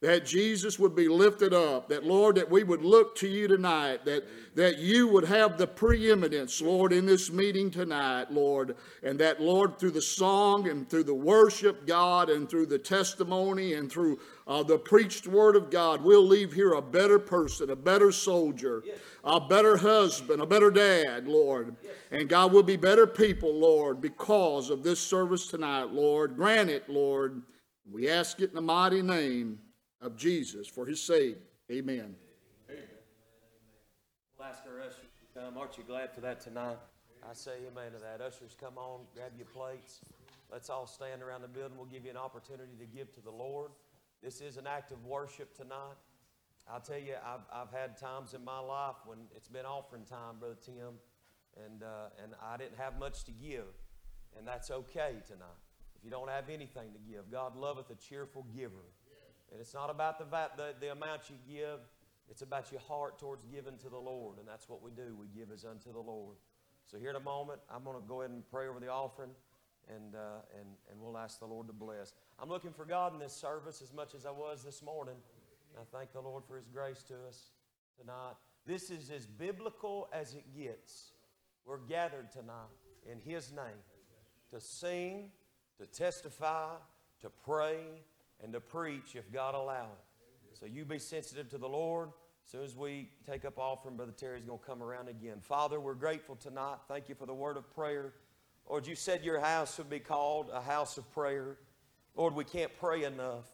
that 0.00 0.24
Jesus 0.24 0.78
would 0.78 0.96
be 0.96 1.08
lifted 1.08 1.52
up, 1.52 1.90
that 1.90 2.06
Lord, 2.06 2.36
that 2.36 2.50
we 2.50 2.62
would 2.62 2.82
look 2.82 3.14
to 3.16 3.28
you 3.28 3.46
tonight, 3.46 4.06
that, 4.06 4.24
that 4.54 4.78
you 4.78 5.06
would 5.08 5.24
have 5.24 5.58
the 5.58 5.66
preeminence, 5.66 6.62
Lord, 6.62 6.94
in 6.94 7.04
this 7.04 7.30
meeting 7.30 7.70
tonight, 7.70 8.32
Lord, 8.32 8.76
and 9.02 9.18
that, 9.18 9.42
Lord, 9.42 9.78
through 9.78 9.90
the 9.90 10.00
song 10.00 10.68
and 10.68 10.88
through 10.88 11.04
the 11.04 11.14
worship, 11.14 11.86
God, 11.86 12.30
and 12.30 12.48
through 12.48 12.66
the 12.66 12.78
testimony 12.78 13.74
and 13.74 13.92
through 13.92 14.18
uh, 14.46 14.62
the 14.62 14.78
preached 14.78 15.26
word 15.26 15.54
of 15.54 15.70
God, 15.70 16.02
we'll 16.02 16.26
leave 16.26 16.54
here 16.54 16.72
a 16.72 16.82
better 16.82 17.18
person, 17.18 17.68
a 17.68 17.76
better 17.76 18.10
soldier, 18.10 18.82
yes. 18.86 18.96
a 19.22 19.38
better 19.38 19.76
husband, 19.76 20.40
a 20.40 20.46
better 20.46 20.70
dad, 20.70 21.28
Lord. 21.28 21.76
Yes. 21.82 21.92
And 22.10 22.26
God, 22.26 22.52
will 22.52 22.62
be 22.62 22.76
better 22.76 23.06
people, 23.06 23.54
Lord, 23.54 24.00
because 24.00 24.70
of 24.70 24.82
this 24.82 24.98
service 24.98 25.46
tonight, 25.46 25.90
Lord. 25.92 26.36
Grant 26.36 26.70
it, 26.70 26.88
Lord. 26.88 27.42
We 27.88 28.08
ask 28.08 28.40
it 28.40 28.48
in 28.48 28.54
the 28.54 28.62
mighty 28.62 29.02
name 29.02 29.58
of 30.00 30.16
Jesus 30.16 30.66
for 30.66 30.86
his 30.86 31.00
sake. 31.00 31.38
Amen. 31.70 32.14
Amen. 32.68 32.84
We'll 34.38 34.48
ask 34.48 34.62
our 34.66 34.80
ushers 34.80 34.96
to 34.96 35.40
come. 35.40 35.58
Aren't 35.58 35.76
you 35.78 35.84
glad 35.84 36.12
for 36.12 36.20
that 36.22 36.40
tonight? 36.40 36.78
I 37.28 37.34
say 37.34 37.52
amen 37.70 37.92
to 37.92 37.98
that. 37.98 38.20
Ushers, 38.24 38.56
come 38.58 38.78
on, 38.78 39.00
grab 39.14 39.32
your 39.36 39.46
plates. 39.46 40.00
Let's 40.50 40.70
all 40.70 40.86
stand 40.86 41.22
around 41.22 41.42
the 41.42 41.48
building. 41.48 41.76
We'll 41.76 41.86
give 41.86 42.04
you 42.04 42.10
an 42.10 42.16
opportunity 42.16 42.72
to 42.78 42.86
give 42.86 43.12
to 43.14 43.20
the 43.20 43.30
Lord. 43.30 43.70
This 44.22 44.40
is 44.40 44.56
an 44.56 44.66
act 44.66 44.90
of 44.90 45.04
worship 45.04 45.54
tonight. 45.54 45.96
I'll 46.68 46.80
tell 46.80 46.98
you, 46.98 47.14
I've, 47.24 47.40
I've 47.52 47.72
had 47.72 47.96
times 47.96 48.34
in 48.34 48.44
my 48.44 48.58
life 48.58 48.96
when 49.04 49.18
it's 49.36 49.48
been 49.48 49.66
offering 49.66 50.04
time, 50.04 50.38
Brother 50.38 50.56
Tim, 50.64 50.98
and, 51.64 51.82
uh, 51.82 52.22
and 52.22 52.32
I 52.42 52.56
didn't 52.56 52.78
have 52.78 52.98
much 52.98 53.24
to 53.24 53.32
give, 53.32 53.64
and 54.36 54.46
that's 54.46 54.70
okay 54.70 55.16
tonight. 55.26 55.60
If 55.96 56.04
you 56.04 56.10
don't 56.10 56.28
have 56.30 56.48
anything 56.48 56.92
to 56.92 56.98
give, 57.12 57.30
God 57.30 57.56
loveth 57.56 57.90
a 57.90 57.96
cheerful 57.96 58.46
giver. 58.56 58.86
And 59.52 59.60
it's 59.60 59.74
not 59.74 59.90
about 59.90 60.18
the, 60.18 60.24
the, 60.56 60.74
the 60.80 60.92
amount 60.92 61.22
you 61.28 61.36
give, 61.48 61.80
it's 62.28 62.42
about 62.42 62.70
your 62.70 62.80
heart 62.80 63.18
towards 63.18 63.44
giving 63.44 63.76
to 63.78 63.88
the 63.88 63.98
Lord. 63.98 64.38
And 64.38 64.46
that's 64.46 64.68
what 64.68 64.82
we 64.82 64.90
do. 64.92 65.16
We 65.18 65.26
give 65.26 65.50
as 65.52 65.64
unto 65.64 65.92
the 65.92 66.00
Lord. 66.00 66.36
So 66.86 66.98
here 66.98 67.10
in 67.10 67.16
a 67.16 67.20
moment, 67.20 67.60
I'm 67.72 67.84
going 67.84 68.00
to 68.00 68.06
go 68.06 68.22
ahead 68.22 68.30
and 68.30 68.48
pray 68.50 68.68
over 68.68 68.80
the 68.80 68.88
offering, 68.88 69.30
and, 69.88 70.14
uh, 70.14 70.42
and, 70.58 70.68
and 70.90 71.00
we'll 71.00 71.18
ask 71.18 71.40
the 71.40 71.46
Lord 71.46 71.66
to 71.66 71.72
bless. 71.72 72.14
I'm 72.38 72.48
looking 72.48 72.72
for 72.72 72.84
God 72.84 73.12
in 73.12 73.18
this 73.18 73.32
service 73.32 73.82
as 73.82 73.92
much 73.92 74.14
as 74.14 74.26
I 74.26 74.30
was 74.30 74.62
this 74.64 74.82
morning. 74.82 75.14
I 75.78 75.82
thank 75.96 76.12
the 76.12 76.20
Lord 76.20 76.44
for 76.46 76.56
His 76.56 76.66
grace 76.66 77.02
to 77.04 77.14
us 77.28 77.50
tonight. 77.98 78.34
This 78.66 78.90
is 78.90 79.10
as 79.10 79.26
biblical 79.26 80.08
as 80.12 80.34
it 80.34 80.44
gets. 80.56 81.12
We're 81.64 81.78
gathered 81.78 82.30
tonight 82.32 82.70
in 83.10 83.18
His 83.18 83.52
name 83.52 83.82
to 84.50 84.60
sing, 84.60 85.30
to 85.78 85.86
testify, 85.86 86.74
to 87.20 87.30
pray, 87.44 88.02
and 88.42 88.52
to 88.52 88.60
preach 88.60 89.14
if 89.14 89.30
God 89.32 89.54
allow 89.54 89.84
it. 89.84 90.58
So 90.58 90.66
you 90.66 90.84
be 90.84 90.98
sensitive 90.98 91.48
to 91.50 91.58
the 91.58 91.68
Lord. 91.68 92.10
As 92.44 92.52
soon 92.52 92.64
as 92.64 92.76
we 92.76 93.08
take 93.28 93.44
up 93.44 93.58
offering, 93.58 93.96
Brother 93.96 94.12
Terry's 94.12 94.44
going 94.44 94.58
to 94.58 94.64
come 94.64 94.82
around 94.82 95.08
again. 95.08 95.38
Father, 95.40 95.78
we're 95.78 95.94
grateful 95.94 96.36
tonight. 96.36 96.78
Thank 96.88 97.08
you 97.08 97.14
for 97.14 97.26
the 97.26 97.34
word 97.34 97.56
of 97.56 97.72
prayer. 97.74 98.12
Lord, 98.68 98.86
you 98.86 98.94
said 98.94 99.24
your 99.24 99.40
house 99.40 99.78
would 99.78 99.90
be 99.90 100.00
called 100.00 100.50
a 100.52 100.60
house 100.60 100.98
of 100.98 101.10
prayer. 101.12 101.56
Lord, 102.14 102.34
we 102.34 102.44
can't 102.44 102.72
pray 102.78 103.04
enough. 103.04 103.46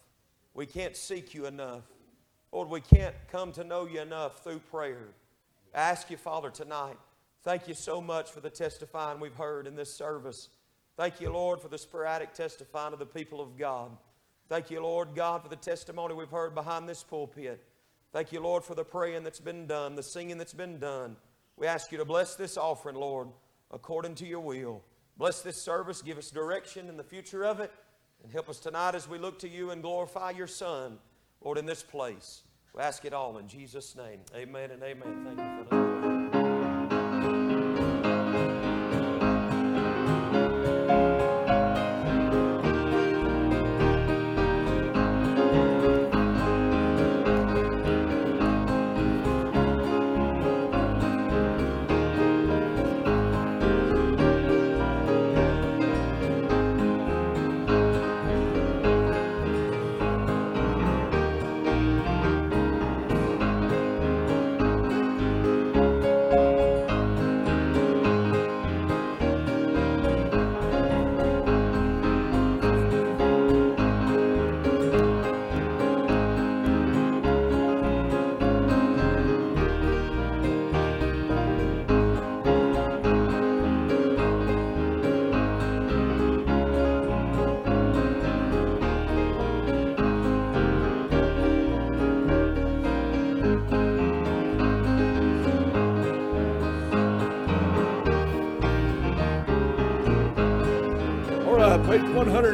We 0.55 0.67
can't 0.67 0.97
seek 0.97 1.35
you 1.35 1.47
enough. 1.47 1.85
Lord, 2.53 2.69
we 2.69 2.81
can't 2.81 3.15
come 3.31 3.53
to 3.53 3.65
know 3.65 3.87
you 3.87 4.01
enough 4.01 4.43
through 4.43 4.61
prayer. 4.61 5.09
I 5.75 5.81
ask 5.81 6.11
you, 6.11 6.17
Father, 6.17 6.49
tonight, 6.51 6.97
thank 7.45 7.69
you 7.69 7.75
so 7.75 8.01
much 8.01 8.31
for 8.31 8.41
the 8.41 8.49
testifying 8.49 9.21
we've 9.21 9.35
heard 9.35 9.67
in 9.67 9.77
this 9.77 9.93
service. 9.93 10.49
Thank 10.97 11.21
you, 11.21 11.31
Lord, 11.31 11.61
for 11.61 11.69
the 11.69 11.77
sporadic 11.77 12.33
testifying 12.33 12.95
of 12.95 12.99
the 12.99 13.05
people 13.05 13.43
of 13.43 13.59
God. 13.59 13.91
Thank 14.49 14.71
you, 14.71 14.81
Lord 14.81 15.15
God, 15.15 15.43
for 15.43 15.49
the 15.49 15.57
testimony 15.57 16.15
we've 16.15 16.31
heard 16.31 16.55
behind 16.55 16.89
this 16.89 17.03
pulpit. 17.03 17.63
Thank 18.13 18.33
you, 18.33 18.41
Lord, 18.41 18.63
for 18.65 18.75
the 18.75 18.85
praying 18.85 19.25
that's 19.25 19.41
been 19.41 19.67
done, 19.67 19.97
the 19.97 20.03
singing 20.03 20.39
that's 20.39 20.55
been 20.55 20.79
done. 20.79 21.17
We 21.57 21.67
ask 21.67 21.91
you 21.91 21.99
to 21.99 22.05
bless 22.05 22.37
this 22.37 22.57
offering, 22.57 22.97
Lord, 22.97 23.29
according 23.73 24.15
to 24.17 24.27
your 24.27 24.41
will. 24.41 24.83
Bless 25.17 25.43
this 25.43 25.61
service, 25.61 26.03
give 26.03 26.19
us 26.19 26.31
direction 26.31 26.89
in 26.89 26.97
the 26.97 27.05
future 27.05 27.45
of 27.45 27.61
it, 27.61 27.73
and 28.23 28.31
help 28.31 28.49
us 28.49 28.61
tonight 28.61 28.95
as 28.95 29.09
we 29.09 29.19
look 29.19 29.39
to 29.41 29.49
you 29.49 29.71
and 29.71 29.83
glorify 29.83 30.31
your 30.31 30.47
Son, 30.47 30.99
Lord, 31.43 31.59
in 31.59 31.67
this 31.67 31.83
place. 31.83 32.43
We 32.75 32.83
ask 32.83 33.05
it 33.05 33.15
all 33.15 33.39
in 33.39 33.49
Jesus' 33.49 33.97
name. 33.97 34.21
Amen 34.35 34.71
and 34.71 34.83
amen. 34.83 35.25
Thank 35.25 35.39
you 35.39 35.67
for. 35.71 35.86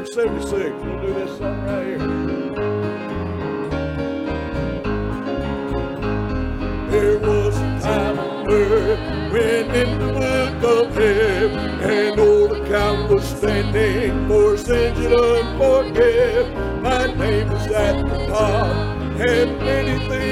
176. 0.02 0.74
We'll 0.82 1.00
do 1.00 1.14
this 1.14 1.38
song 1.38 1.62
right 1.62 1.86
here. 1.86 1.98
There 6.90 7.18
was 7.20 7.56
a 7.56 7.80
time 7.80 8.18
on 8.18 8.50
earth 8.50 9.32
when 9.32 9.70
in 9.70 9.98
the 10.00 10.12
book 10.60 10.88
of 10.88 10.94
heaven 10.96 11.80
an 11.80 12.18
old 12.18 12.50
account 12.50 13.10
was 13.10 13.24
standing 13.24 14.26
for 14.26 14.56
sins 14.56 14.98
you 14.98 15.08
don't 15.08 15.56
forgive. 15.56 16.52
My 16.82 17.06
name 17.06 17.48
was 17.52 17.66
at 17.68 18.04
the 18.04 18.26
top 18.26 18.66
and 19.20 19.58
many 19.60 20.08
things 20.08 20.31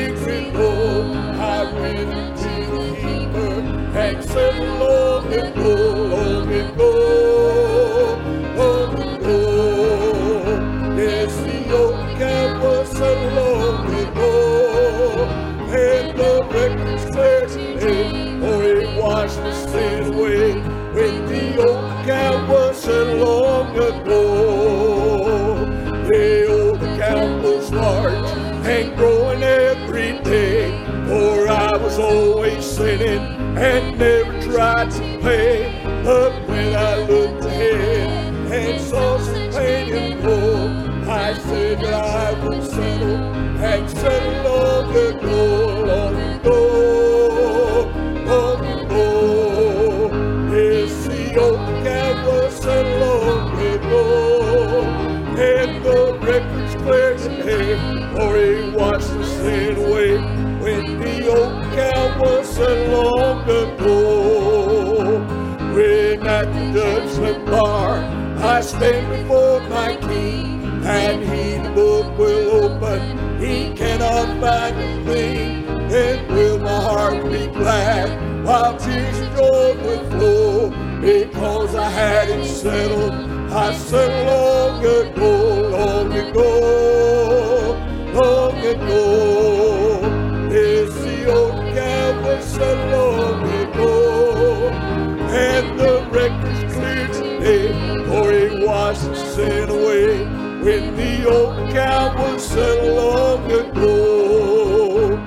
and 95.61 95.79
the 95.79 96.07
records 96.11 96.75
clear 96.75 97.07
today, 97.09 97.69
for 98.07 98.33
he 98.33 98.65
washed 98.65 99.15
sin 99.35 99.69
away 99.69 100.25
when 100.65 100.97
the 100.97 101.29
old 101.29 101.71
cow 101.71 102.17
was 102.17 102.43
settled 102.49 102.97
long 102.97 103.45
ago. 103.53 105.19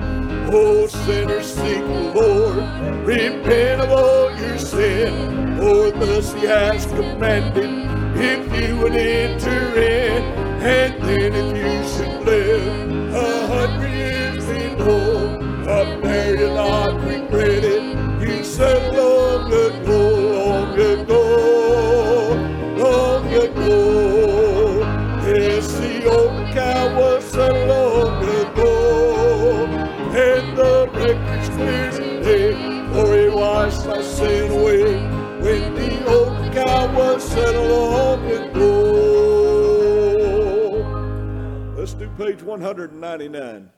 Oh, 0.52 0.86
sinners, 0.88 1.54
seek 1.54 1.84
the 1.84 2.12
Lord, 2.14 3.06
repent 3.06 3.82
of 3.82 3.90
all 3.90 4.36
your 4.36 4.58
sin, 4.58 5.56
for 5.56 5.92
thus 5.92 6.32
he 6.32 6.46
has 6.46 6.84
commanded 6.86 7.70
if 8.16 8.42
you 8.60 8.76
would 8.78 8.96
enter 8.96 9.76
in, 9.76 10.22
and 10.62 11.02
then 11.04 11.32
if 11.32 11.56
you 11.56 11.74
should 11.92 12.26
live 12.26 13.14
a 13.14 13.46
hundred 13.46 13.92
years 13.92 14.48
in 14.48 14.78
hope, 14.78 15.68
up 15.68 16.02
there 16.02 16.36
you'll 16.36 16.56
not 16.56 16.94
regret 17.04 17.62
it. 17.62 17.84
You 18.20 18.42
said, 18.42 18.94
Lord. 18.94 19.23
199. 42.56 43.70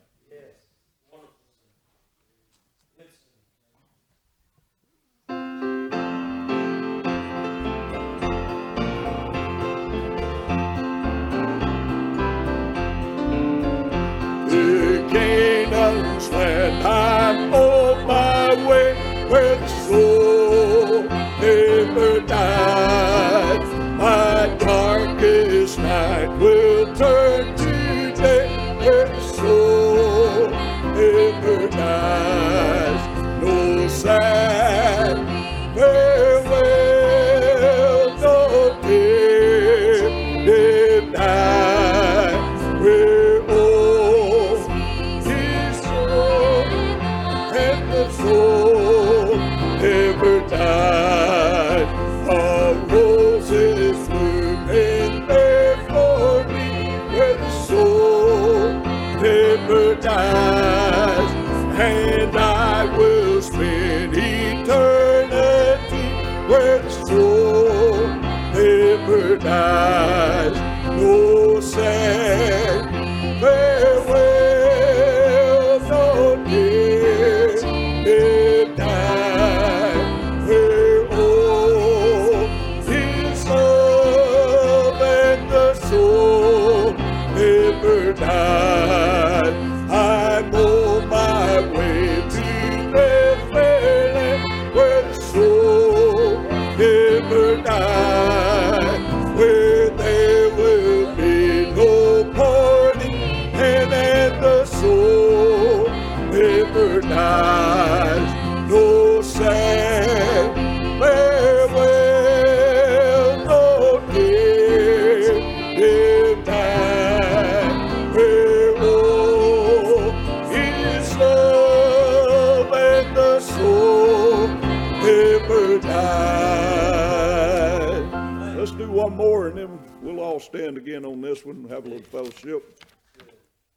one, 131.47 131.69
have 131.69 131.87
a 131.87 131.89
little 131.89 132.05
fellowship. 132.05 132.83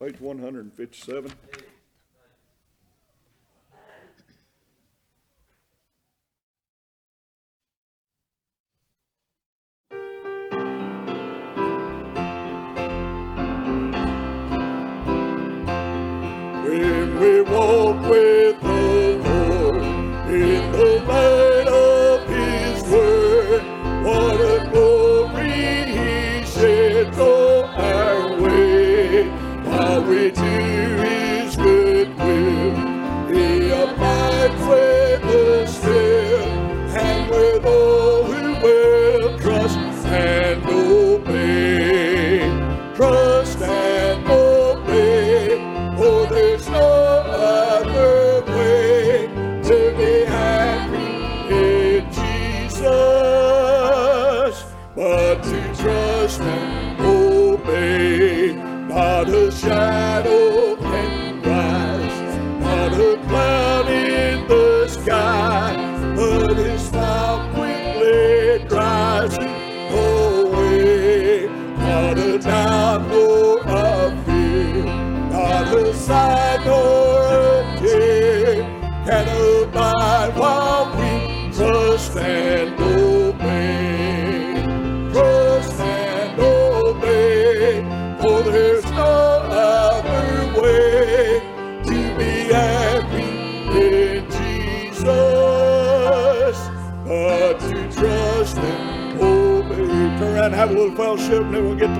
Page 0.01 0.19
one 0.19 0.39
hundred 0.39 0.63
and 0.65 0.73
fifty-seven. 0.73 1.31
When 16.63 17.19
we 17.19 17.41
walk 17.41 18.09
with 18.09 18.68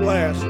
last. 0.10 0.49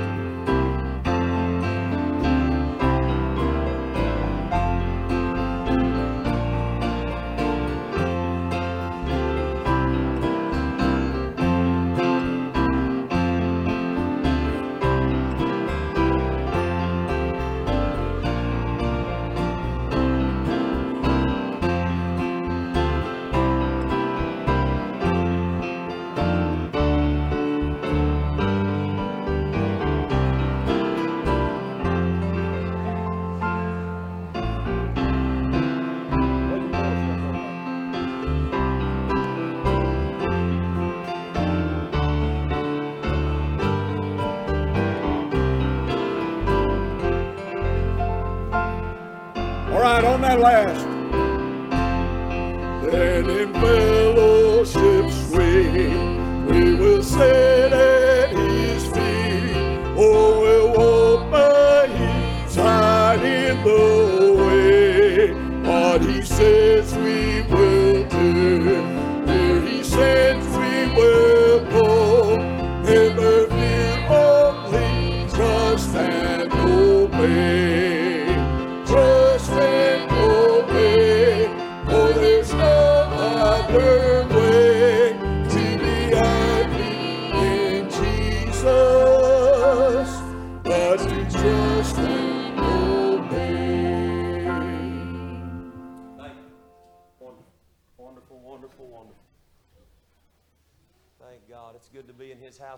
Last. 50.39 50.88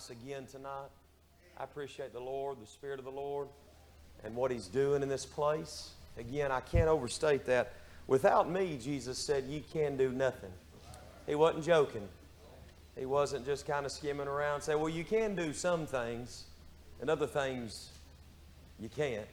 House 0.02 0.10
again 0.10 0.48
tonight. 0.48 0.90
I 1.58 1.64
appreciate 1.64 2.12
the 2.12 2.20
Lord, 2.20 2.58
the 2.60 2.66
Spirit 2.66 2.98
of 2.98 3.06
the 3.06 3.12
Lord, 3.12 3.48
and 4.24 4.36
what 4.36 4.50
He's 4.50 4.68
doing 4.68 5.04
in 5.04 5.10
this 5.10 5.26
place. 5.26 5.92
Again, 6.18 6.52
I 6.52 6.60
can't 6.60 6.88
overstate 6.88 7.46
that. 7.46 7.74
Without 8.08 8.50
me, 8.50 8.80
Jesus 8.82 9.20
said, 9.20 9.44
ye 9.44 9.64
can 9.74 9.98
do 9.98 10.12
nothing. 10.12 10.50
He 11.28 11.36
wasn't 11.36 11.66
joking. 11.66 12.08
He 12.98 13.06
wasn't 13.06 13.46
just 13.46 13.68
kind 13.68 13.86
of 13.86 13.92
skimming 13.92 14.28
around 14.28 14.62
saying, 14.62 14.80
well, 14.80 14.90
you 14.90 15.04
can 15.04 15.36
do 15.36 15.54
some 15.54 15.86
things, 15.86 16.46
and 17.00 17.10
other 17.10 17.28
things 17.28 17.90
you 18.80 18.90
can't. 18.90 19.28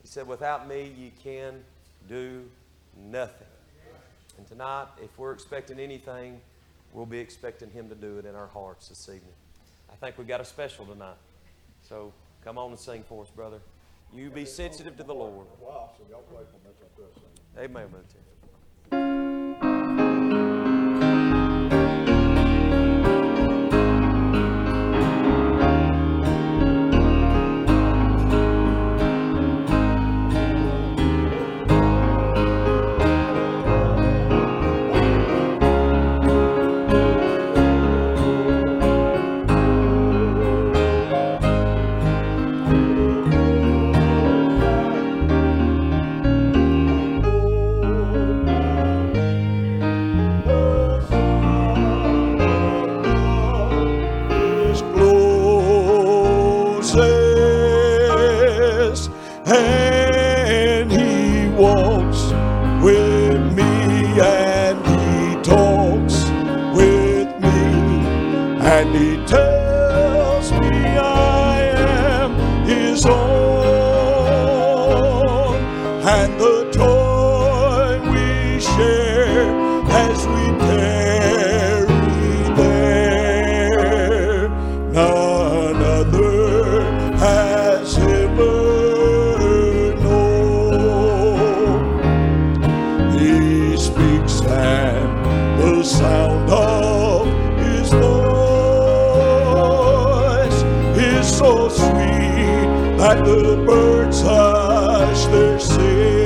He 0.00 0.08
said, 0.08 0.26
without 0.26 0.66
me, 0.66 0.90
you 0.96 1.10
can 1.22 1.62
do 2.08 2.48
nothing. 2.96 3.46
And 4.38 4.46
tonight, 4.46 4.86
if 5.02 5.18
we're 5.18 5.32
expecting 5.32 5.78
anything, 5.78 6.40
we'll 6.94 7.04
be 7.04 7.18
expecting 7.18 7.70
Him 7.70 7.90
to 7.90 7.94
do 7.94 8.18
it 8.18 8.24
in 8.24 8.34
our 8.34 8.46
hearts 8.46 8.88
this 8.88 9.08
evening. 9.08 9.34
I 9.90 9.96
think 9.96 10.18
we've 10.18 10.28
got 10.28 10.40
a 10.40 10.44
special 10.44 10.86
tonight. 10.86 11.16
So 11.82 12.12
come 12.44 12.58
on 12.58 12.70
and 12.70 12.78
sing 12.78 13.04
for 13.08 13.22
us, 13.22 13.30
brother. 13.30 13.60
You 14.12 14.30
be 14.30 14.44
sensitive 14.44 14.96
to 14.96 15.02
the 15.02 15.14
Lord. 15.14 15.46
Amen, 17.58 17.88
brother. 17.88 18.04
Sweet 101.70 102.96
that 102.98 103.24
the 103.24 103.62
birds 103.66 104.20
hush 104.22 105.26
their 105.26 105.58
singing 105.60 106.17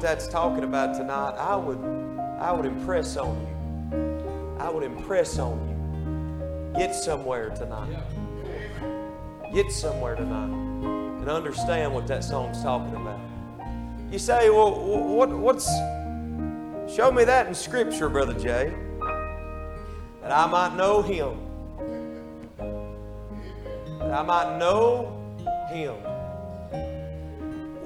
what 0.00 0.08
that's 0.08 0.28
talking 0.28 0.64
about 0.64 0.94
tonight, 0.94 1.34
I 1.36 1.54
would, 1.54 1.78
I 2.40 2.52
would 2.52 2.64
impress 2.64 3.18
on 3.18 3.38
you. 3.38 4.56
I 4.58 4.70
would 4.70 4.82
impress 4.82 5.38
on 5.38 5.60
you. 5.68 6.78
Get 6.78 6.94
somewhere 6.94 7.50
tonight. 7.50 7.98
Get 9.52 9.70
somewhere 9.70 10.14
tonight 10.14 10.48
and 11.20 11.28
understand 11.28 11.92
what 11.92 12.06
that 12.06 12.24
song's 12.24 12.62
talking 12.62 12.96
about. 12.96 13.20
You 14.10 14.18
say, 14.18 14.48
well, 14.48 14.72
what, 15.04 15.28
what's, 15.28 15.68
show 16.90 17.12
me 17.12 17.24
that 17.24 17.46
in 17.46 17.54
Scripture, 17.54 18.08
Brother 18.08 18.32
Jay, 18.32 18.72
that 20.22 20.32
I 20.32 20.46
might 20.46 20.76
know 20.76 21.02
Him. 21.02 21.36
That 23.98 24.12
I 24.14 24.22
might 24.22 24.56
know 24.56 25.36
Him 25.70 26.09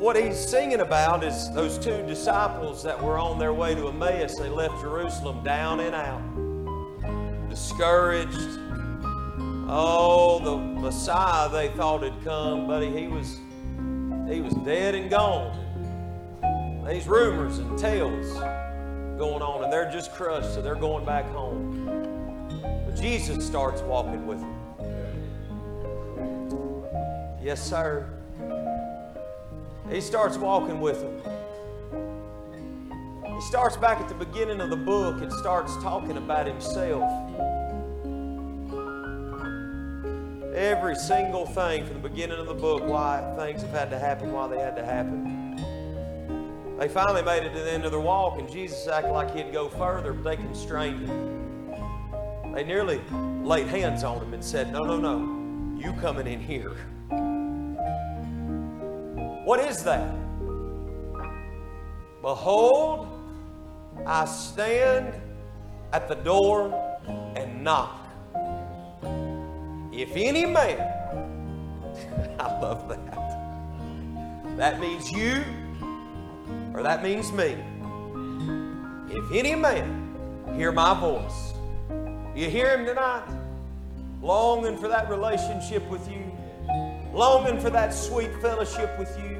what 0.04 0.16
he's 0.16 0.36
singing 0.38 0.80
about 0.80 1.24
is 1.24 1.50
those 1.52 1.78
two 1.78 2.06
disciples 2.06 2.82
that 2.82 3.02
were 3.02 3.16
on 3.16 3.38
their 3.38 3.54
way 3.54 3.74
to 3.74 3.88
Emmaus. 3.88 4.36
They 4.36 4.50
left 4.50 4.78
Jerusalem 4.82 5.42
down 5.42 5.80
and 5.80 5.94
out, 5.94 7.48
discouraged. 7.48 8.58
Oh, 9.66 10.42
the 10.44 10.58
Messiah 10.58 11.48
they 11.48 11.68
thought 11.74 12.02
had 12.02 12.22
come, 12.22 12.66
buddy, 12.66 12.90
he 12.90 13.06
was 13.06 13.38
he 14.28 14.42
was 14.42 14.52
dead 14.56 14.94
and 14.94 15.08
gone. 15.08 15.56
These 16.86 17.06
rumors 17.06 17.56
and 17.56 17.78
tales 17.78 18.30
going 19.16 19.40
on, 19.40 19.64
and 19.64 19.72
they're 19.72 19.90
just 19.90 20.12
crushed, 20.12 20.52
so 20.52 20.60
they're 20.60 20.74
going 20.74 21.06
back 21.06 21.24
home. 21.30 22.60
But 22.60 22.94
Jesus 22.94 23.46
starts 23.46 23.80
walking 23.80 24.26
with 24.26 24.38
them. 24.38 24.52
Yes, 27.42 27.62
sir. 27.62 28.06
He 29.90 30.00
starts 30.00 30.36
walking 30.36 30.80
with 30.80 31.00
them. 31.00 31.20
He 33.34 33.40
starts 33.42 33.76
back 33.76 34.00
at 34.00 34.08
the 34.08 34.14
beginning 34.14 34.60
of 34.60 34.70
the 34.70 34.76
book 34.76 35.20
and 35.20 35.32
starts 35.32 35.74
talking 35.82 36.16
about 36.16 36.46
himself. 36.46 37.02
Every 40.54 40.94
single 40.94 41.46
thing 41.46 41.84
from 41.84 42.00
the 42.00 42.08
beginning 42.08 42.38
of 42.38 42.46
the 42.46 42.54
book, 42.54 42.84
why 42.84 43.34
things 43.36 43.62
have 43.62 43.72
had 43.72 43.90
to 43.90 43.98
happen, 43.98 44.32
why 44.32 44.46
they 44.48 44.58
had 44.58 44.76
to 44.76 44.84
happen. 44.84 45.56
They 46.78 46.88
finally 46.88 47.22
made 47.22 47.42
it 47.44 47.52
to 47.54 47.60
the 47.60 47.72
end 47.72 47.84
of 47.84 47.90
their 47.90 48.00
walk, 48.00 48.38
and 48.38 48.50
Jesus 48.50 48.86
acted 48.88 49.12
like 49.12 49.34
he'd 49.34 49.52
go 49.52 49.68
further, 49.68 50.12
but 50.12 50.24
they 50.24 50.36
constrained 50.36 51.06
him. 51.08 52.52
They 52.54 52.64
nearly 52.64 53.00
laid 53.42 53.66
hands 53.66 54.04
on 54.04 54.22
him 54.22 54.32
and 54.32 54.44
said, 54.44 54.72
No, 54.72 54.84
no, 54.84 54.96
no, 54.96 55.76
you 55.76 55.92
coming 55.94 56.26
in 56.26 56.40
here. 56.40 56.76
What 59.44 59.60
is 59.60 59.82
that? 59.82 60.10
Behold, 62.22 63.06
I 64.06 64.24
stand 64.24 65.12
at 65.92 66.08
the 66.08 66.14
door 66.14 66.72
and 67.36 67.62
knock. 67.62 68.08
If 69.92 70.16
any 70.16 70.46
man, 70.46 70.80
I 72.40 72.58
love 72.58 72.88
that. 72.88 74.56
That 74.56 74.80
means 74.80 75.12
you, 75.12 75.44
or 76.72 76.82
that 76.82 77.02
means 77.02 77.30
me. 77.30 77.54
If 79.10 79.30
any 79.30 79.54
man 79.54 80.16
hear 80.56 80.72
my 80.72 80.98
voice, 80.98 81.52
you 82.34 82.48
hear 82.48 82.78
him 82.78 82.86
tonight, 82.86 83.28
longing 84.22 84.78
for 84.78 84.88
that 84.88 85.10
relationship 85.10 85.86
with 85.90 86.10
you, 86.10 86.32
longing 87.12 87.60
for 87.60 87.68
that 87.68 87.92
sweet 87.92 88.30
fellowship 88.40 88.98
with 88.98 89.14
you 89.18 89.33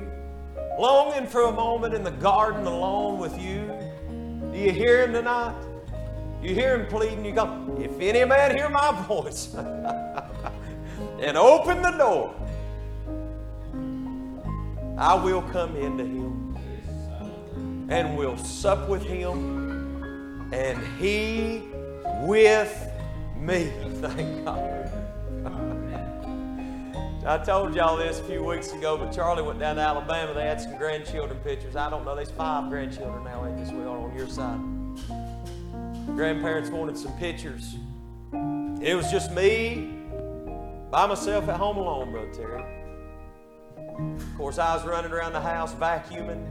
longing 0.79 1.27
for 1.27 1.43
a 1.43 1.53
moment 1.53 1.95
in 1.95 2.03
the 2.05 2.11
garden 2.11 2.67
alone 2.67 3.19
with 3.19 3.39
you. 3.41 3.71
Do 4.53 4.59
you 4.59 4.73
hear 4.73 5.03
him 5.03 5.13
tonight? 5.13 5.55
You 6.43 6.55
hear 6.55 6.79
him 6.79 6.87
pleading, 6.89 7.25
you 7.25 7.33
go, 7.33 7.77
if 7.81 7.99
any 8.01 8.25
man 8.25 8.55
hear 8.55 8.69
my 8.69 8.93
voice 9.07 9.55
and 11.21 11.37
open 11.39 11.81
the 11.81 11.93
door, 11.93 12.35
I 14.99 15.15
will 15.15 15.43
come 15.43 15.75
into 15.77 16.05
him 16.05 16.57
and 17.89 18.17
will 18.17 18.37
sup 18.37 18.89
with 18.89 19.03
him 19.03 20.51
and 20.53 20.79
he 20.99 21.63
with 22.21 22.91
me. 23.37 23.73
Thank 24.01 24.45
God. 24.45 24.94
I 27.27 27.39
told 27.39 27.75
y'all 27.75 27.97
this 27.97 28.21
a 28.21 28.25
few 28.25 28.45
weeks 28.45 28.73
ago, 28.73 28.99
but 28.99 29.11
Charlie 29.11 29.43
went 29.43 29.59
down 29.59 29.77
to 29.77 29.81
Alabama. 29.81 30.35
They 30.35 30.43
had 30.43 30.61
some 30.61 30.77
grandchildren 30.77 31.41
pictures. 31.41 31.75
I 31.75 31.89
don't 31.89 32.05
know, 32.05 32.15
there's 32.15 32.31
five 32.31 32.69
grandchildren 32.69 33.25
now, 33.25 33.47
ain't 33.47 33.57
this 33.57 33.71
way 33.71 33.87
on 33.87 34.15
your 34.15 34.29
side? 34.29 34.61
Grandparents 36.17 36.69
wanted 36.69 36.99
some 36.99 37.17
pictures. 37.17 37.77
It 38.83 38.95
was 38.95 39.11
just 39.11 39.33
me 39.33 40.03
by 40.91 41.07
myself 41.07 41.49
at 41.49 41.57
home 41.57 41.79
alone, 41.79 42.13
Brother 42.13 42.31
Terry. 42.31 42.63
Of 44.19 44.37
course, 44.37 44.59
I 44.59 44.75
was 44.77 44.85
running 44.85 45.11
around 45.11 45.33
the 45.33 45.41
house 45.41 45.73
vacuuming. 45.75 46.47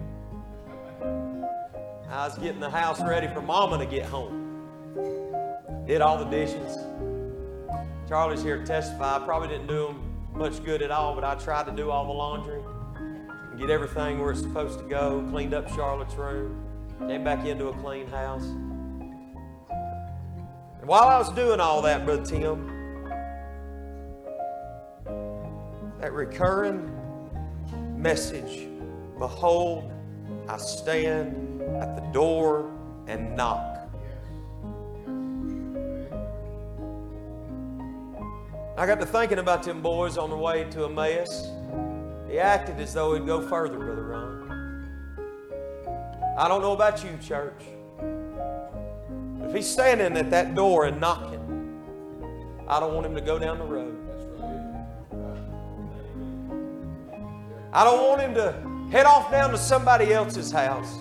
I 2.10 2.26
was 2.26 2.36
getting 2.40 2.60
the 2.60 2.70
house 2.72 3.00
ready 3.00 3.28
for 3.28 3.44
Mama 3.44 3.78
to 3.78 3.86
get 3.86 4.06
home. 4.06 4.66
Did 5.86 6.02
all 6.02 6.18
the 6.18 6.26
dishes. 6.26 6.78
Charlie's 8.10 8.42
here 8.42 8.58
to 8.58 8.66
testify. 8.66 9.18
I 9.18 9.20
probably 9.20 9.50
didn't 9.50 9.68
do 9.68 9.86
them 9.86 10.13
much 10.36 10.64
good 10.64 10.82
at 10.82 10.92
all, 10.92 11.16
but 11.16 11.24
I 11.24 11.36
tried 11.36 11.66
to 11.66 11.72
do 11.72 11.90
all 11.90 12.06
the 12.06 12.14
laundry 12.14 12.62
and 12.98 13.60
get 13.60 13.70
everything 13.70 14.20
where 14.20 14.32
it's 14.32 14.42
supposed 14.42 14.80
to 14.80 14.86
go, 14.86 15.26
cleaned 15.30 15.54
up 15.54 15.70
Charlotte's 15.70 16.16
room, 16.16 16.64
came 17.08 17.24
back 17.24 17.46
into 17.46 17.68
a 17.68 17.74
clean 17.74 18.08
house. 18.08 18.46
And 20.80 20.88
while 20.88 21.04
I 21.04 21.18
was 21.18 21.32
doing 21.34 21.60
all 21.60 21.82
that, 21.84 22.06
Brother 22.06 22.26
Tim, 22.26 22.68
that 26.00 26.12
recurring 26.12 26.92
message 27.96 28.68
Behold, 29.24 29.92
I 30.50 30.58
stand 30.58 31.62
at 31.78 31.96
the 31.96 32.02
door 32.12 32.70
and 33.08 33.36
knock. 33.38 33.73
I 38.76 38.88
got 38.88 39.00
to 39.02 39.06
thinking 39.06 39.38
about 39.38 39.62
them 39.62 39.82
boys 39.82 40.18
on 40.18 40.32
the 40.32 40.36
way 40.36 40.64
to 40.72 40.86
Emmaus. 40.86 41.48
He 42.28 42.40
acted 42.40 42.80
as 42.80 42.94
though 42.94 43.14
he'd 43.14 43.28
go 43.28 43.48
further, 43.48 43.78
Brother 43.78 44.08
Ron. 44.08 44.90
I 46.36 46.48
don't 46.48 46.62
know 46.62 46.72
about 46.72 47.04
you, 47.04 47.16
church. 47.22 47.62
If 49.44 49.54
he's 49.54 49.70
standing 49.70 50.18
at 50.18 50.32
that 50.32 50.56
door 50.56 50.86
and 50.86 51.00
knocking, 51.00 51.40
I 52.68 52.80
don't 52.80 52.96
want 52.96 53.06
him 53.06 53.14
to 53.14 53.22
go 53.22 53.38
down 53.38 53.60
the 53.60 53.66
road. 53.66 53.96
I 57.72 57.84
don't 57.84 58.08
want 58.08 58.22
him 58.22 58.34
to 58.34 58.90
head 58.92 59.06
off 59.06 59.30
down 59.30 59.52
to 59.52 59.58
somebody 59.58 60.14
else's 60.14 60.52
house. 60.52 60.98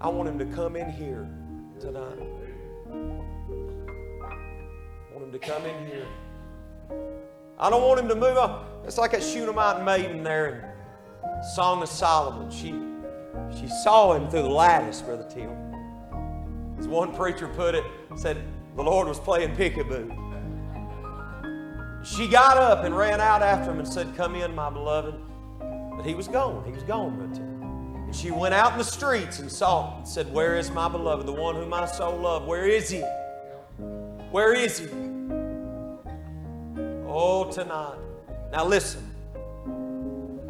I 0.00 0.08
want 0.08 0.28
him 0.28 0.38
to 0.38 0.46
come 0.56 0.74
in 0.76 0.90
here 0.90 1.28
tonight 1.80 2.27
him 5.28 5.32
to 5.32 5.46
come 5.46 5.64
in 5.66 5.86
here. 5.86 6.06
I 7.58 7.68
don't 7.70 7.82
want 7.82 8.00
him 8.00 8.08
to 8.08 8.14
move 8.14 8.36
on. 8.38 8.64
It's 8.84 8.98
like 8.98 9.12
that 9.12 9.22
Shunammite 9.22 9.84
maiden 9.84 10.22
there 10.22 10.74
in 11.22 11.42
Song 11.54 11.82
of 11.82 11.88
Solomon. 11.88 12.50
She, 12.50 12.74
she 13.58 13.68
saw 13.68 14.14
him 14.14 14.30
through 14.30 14.42
the 14.42 14.48
lattice, 14.48 15.02
Brother 15.02 15.26
Tim. 15.28 15.50
As 16.78 16.88
one 16.88 17.14
preacher 17.14 17.48
put 17.48 17.74
it, 17.74 17.84
said 18.16 18.42
the 18.76 18.82
Lord 18.82 19.08
was 19.08 19.18
playing 19.18 19.54
peekaboo. 19.56 20.24
She 22.04 22.28
got 22.28 22.56
up 22.56 22.84
and 22.84 22.96
ran 22.96 23.20
out 23.20 23.42
after 23.42 23.70
him 23.70 23.80
and 23.80 23.88
said, 23.88 24.16
Come 24.16 24.34
in, 24.34 24.54
my 24.54 24.70
beloved. 24.70 25.14
But 25.58 26.06
he 26.06 26.14
was 26.14 26.28
gone. 26.28 26.64
He 26.64 26.72
was 26.72 26.84
gone, 26.84 27.16
Brother 27.16 27.34
Tim. 27.34 27.62
And 28.06 28.14
she 28.14 28.30
went 28.30 28.54
out 28.54 28.72
in 28.72 28.78
the 28.78 28.84
streets 28.84 29.40
and 29.40 29.50
saw 29.50 29.90
him 29.90 29.98
and 29.98 30.08
said, 30.08 30.32
Where 30.32 30.56
is 30.56 30.70
my 30.70 30.88
beloved, 30.88 31.26
the 31.26 31.32
one 31.32 31.56
whom 31.56 31.68
my 31.68 31.84
soul 31.86 32.16
loved? 32.16 32.46
Where 32.46 32.66
is 32.66 32.88
he? 32.88 33.02
Where 34.30 34.54
is 34.54 34.78
he? 34.78 35.07
Oh, 37.20 37.50
tonight. 37.50 37.98
Now 38.52 38.64
listen. 38.64 39.02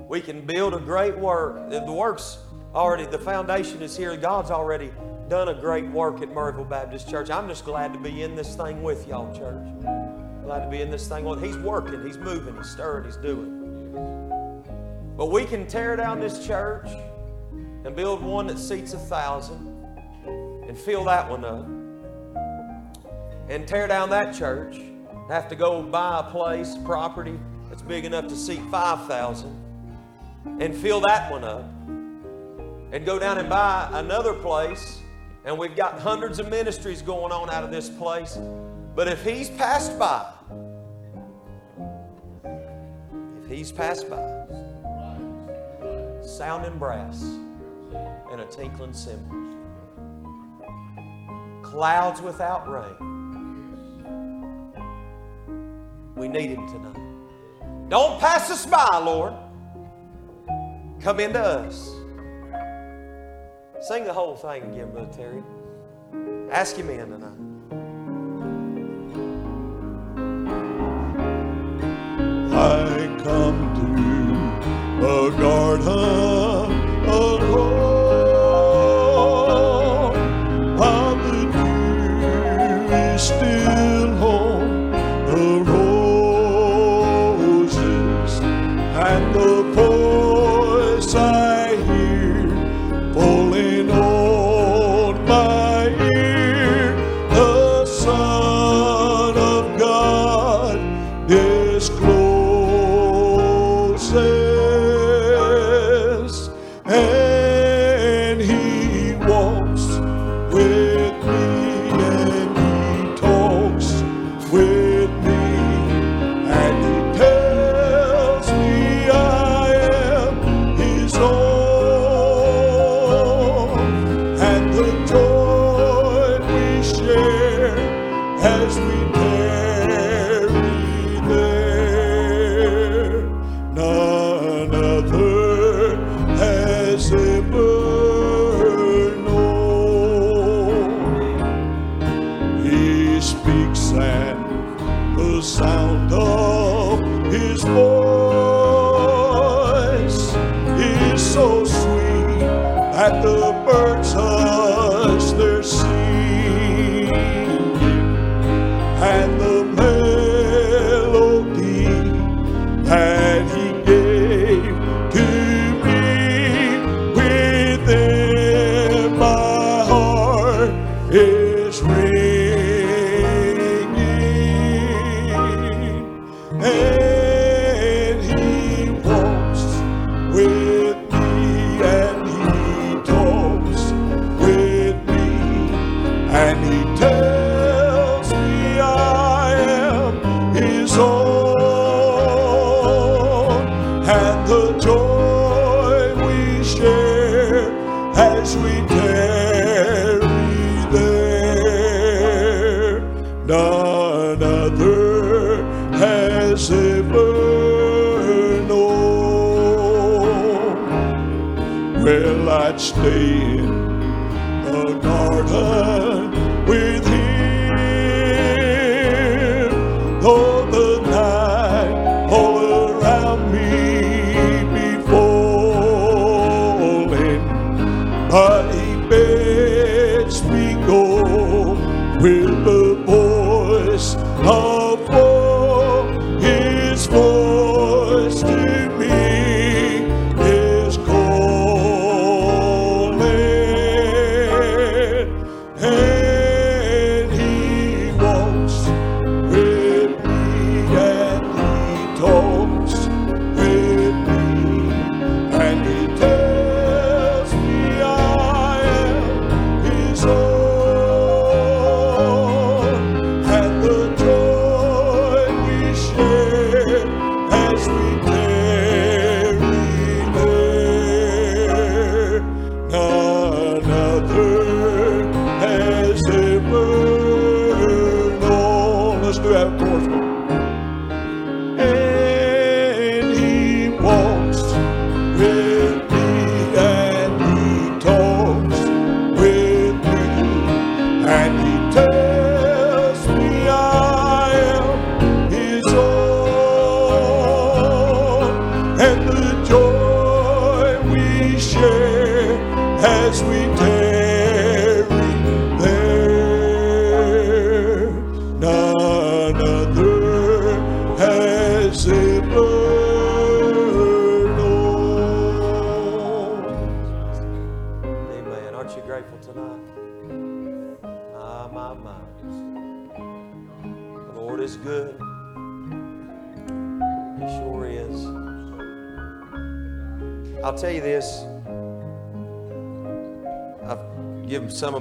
We 0.07 0.21
can 0.21 0.45
build 0.45 0.75
a 0.75 0.79
great 0.79 1.17
work. 1.17 1.71
The 1.71 1.81
work's 1.91 2.37
already, 2.75 3.07
the 3.07 3.19
foundation 3.19 3.81
is 3.81 3.97
here. 3.97 4.15
God's 4.19 4.51
already 4.51 4.93
done 5.31 5.49
a 5.49 5.55
great 5.55 5.89
work 5.89 6.21
at 6.21 6.29
Murrayville 6.29 6.69
Baptist 6.69 7.09
Church. 7.09 7.31
I'm 7.31 7.49
just 7.49 7.65
glad 7.65 7.95
to 7.95 7.99
be 7.99 8.23
in 8.23 8.37
this 8.37 8.55
thing 8.55 8.83
with 8.83 9.09
y'all, 9.09 9.35
church. 9.35 9.67
Glad 10.45 10.67
to 10.67 10.71
be 10.71 10.83
in 10.83 10.91
this 10.91 11.09
thing 11.09 11.25
with. 11.25 11.43
He's 11.43 11.57
working, 11.57 12.05
he's 12.05 12.19
moving, 12.19 12.55
he's 12.55 12.69
stirring, 12.69 13.07
he's 13.07 13.17
doing. 13.17 15.15
But 15.17 15.31
we 15.31 15.47
can 15.47 15.67
tear 15.67 15.97
down 15.97 16.21
this 16.21 16.47
church 16.47 16.91
and 17.87 17.97
build 17.97 18.23
one 18.23 18.47
that 18.49 18.59
seats 18.59 18.93
a 18.93 18.99
thousand 18.99 19.67
and 20.69 20.77
fill 20.77 21.05
that 21.05 21.31
one 21.31 21.47
up. 21.47 21.67
And 23.49 23.67
tear 23.67 23.87
down 23.87 24.11
that 24.11 24.35
church 24.35 24.79
have 25.29 25.49
to 25.49 25.57
go 25.57 25.83
buy 25.83 26.21
a 26.21 26.31
place, 26.31 26.77
property 26.85 27.39
that's 27.69 27.83
big 27.83 28.05
enough 28.05 28.29
to 28.29 28.37
seat 28.37 28.63
5,000 28.71 29.65
and 30.61 30.75
fill 30.75 31.01
that 31.03 31.31
one 31.31 31.45
up 31.45 31.65
and 32.93 33.05
go 33.05 33.19
down 33.19 33.37
and 33.39 33.49
buy 33.49 33.89
another 33.93 34.33
place. 34.33 35.01
And 35.45 35.59
we've 35.59 35.77
got 35.77 36.01
hundreds 36.01 36.39
of 36.39 36.49
ministries 36.49 37.03
going 37.03 37.33
on 37.33 37.51
out 37.51 37.63
of 37.63 37.71
this 37.71 37.89
place. 37.89 38.39
But 38.95 39.09
if 39.09 39.23
he's 39.23 39.51
passed 39.51 39.99
by, 39.99 40.33
if 43.43 43.51
he's 43.51 43.71
passed 43.71 44.09
by, 44.09 44.17
sounding 46.23 46.79
brass 46.79 47.23
and 48.31 48.41
a 48.41 48.47
tinkling 48.47 48.95
cymbal, 48.95 49.37
clouds 51.63 52.21
without 52.23 52.69
rain 52.69 53.18
we 56.19 56.29
need 56.29 56.51
Him 56.51 56.67
tonight. 56.67 57.89
Don't 57.89 58.19
pass 58.21 58.51
us 58.51 58.67
by, 58.67 58.99
Lord. 58.99 59.33
Come 61.01 61.21
into 61.21 61.41
us. 61.41 61.95
Sing 63.81 64.05
the 64.05 64.13
whole 64.13 64.35
thing 64.35 64.65
again, 64.73 64.91
Brother 64.91 65.13
Terry. 65.13 65.43
Ask 66.51 66.77
Him 66.77 66.91
in 66.91 67.11
tonight. 67.11 67.48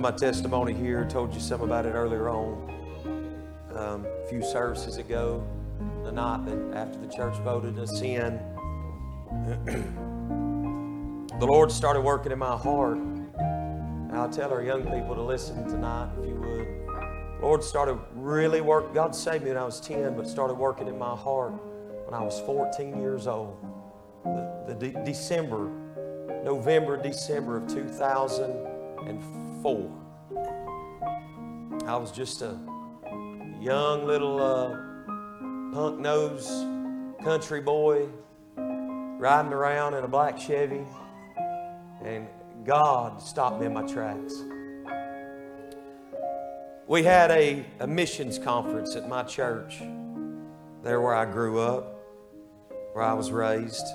My 0.08 0.16
testimony 0.16 0.74
here, 0.74 1.06
told 1.10 1.34
you 1.34 1.40
some 1.42 1.60
about 1.60 1.86
it 1.86 1.90
earlier 1.90 2.30
on, 2.30 2.74
um, 3.76 4.06
a 4.06 4.28
few 4.30 4.42
services 4.42 4.96
ago, 4.96 5.46
the 6.06 6.12
night 6.14 6.46
that 6.46 6.78
after 6.78 6.98
the 6.98 7.08
church 7.08 7.36
voted 7.40 7.78
us 7.78 8.02
in. 8.02 8.40
the 11.40 11.46
Lord 11.46 11.70
started 11.70 12.00
working 12.00 12.32
in 12.32 12.40
my 12.40 12.56
heart. 12.56 12.96
And 12.96 14.14
I'll 14.14 14.30
tell 14.30 14.54
our 14.54 14.64
young 14.64 14.84
people 14.84 15.14
to 15.14 15.22
listen 15.22 15.68
tonight, 15.68 16.08
if 16.22 16.26
you 16.26 16.36
would. 16.36 17.42
Lord 17.42 17.62
started 17.62 18.00
really 18.16 18.62
work. 18.62 18.94
God 18.94 19.14
saved 19.14 19.44
me 19.44 19.50
when 19.50 19.58
I 19.58 19.66
was 19.66 19.82
10, 19.82 20.16
but 20.16 20.26
started 20.26 20.54
working 20.54 20.88
in 20.88 20.98
my 20.98 21.18
heart 21.18 21.52
when 22.06 22.14
I 22.14 22.24
was 22.24 22.40
14 22.46 22.98
years 23.02 23.28
old. 23.28 23.58
The, 24.24 24.74
the 24.74 24.74
de- 24.74 25.04
December, 25.04 25.70
November, 26.46 26.96
December 26.96 27.58
of 27.58 27.68
2004. 27.68 29.57
I 31.86 31.98
was 31.98 32.14
just 32.14 32.42
a 32.42 32.58
young 33.60 34.06
little 34.06 34.42
uh, 34.42 34.70
punk 35.74 36.00
nosed 36.00 36.66
country 37.22 37.60
boy 37.60 38.08
riding 38.56 39.52
around 39.52 39.96
in 39.96 40.06
a 40.06 40.08
black 40.08 40.38
Chevy, 40.38 40.86
and 42.02 42.28
God 42.64 43.22
stopped 43.22 43.60
me 43.60 43.66
in 43.66 43.74
my 43.74 43.86
tracks. 43.86 44.42
We 46.88 47.04
had 47.04 47.30
a, 47.32 47.66
a 47.82 47.88
missions 47.88 48.40
conference 48.40 48.96
at 48.96 49.10
my 49.10 49.24
church, 49.24 49.80
there 50.82 51.02
where 51.02 51.14
I 51.14 51.26
grew 51.26 51.60
up, 51.60 52.00
where 52.94 53.04
I 53.04 53.12
was 53.12 53.32
raised. 53.32 53.86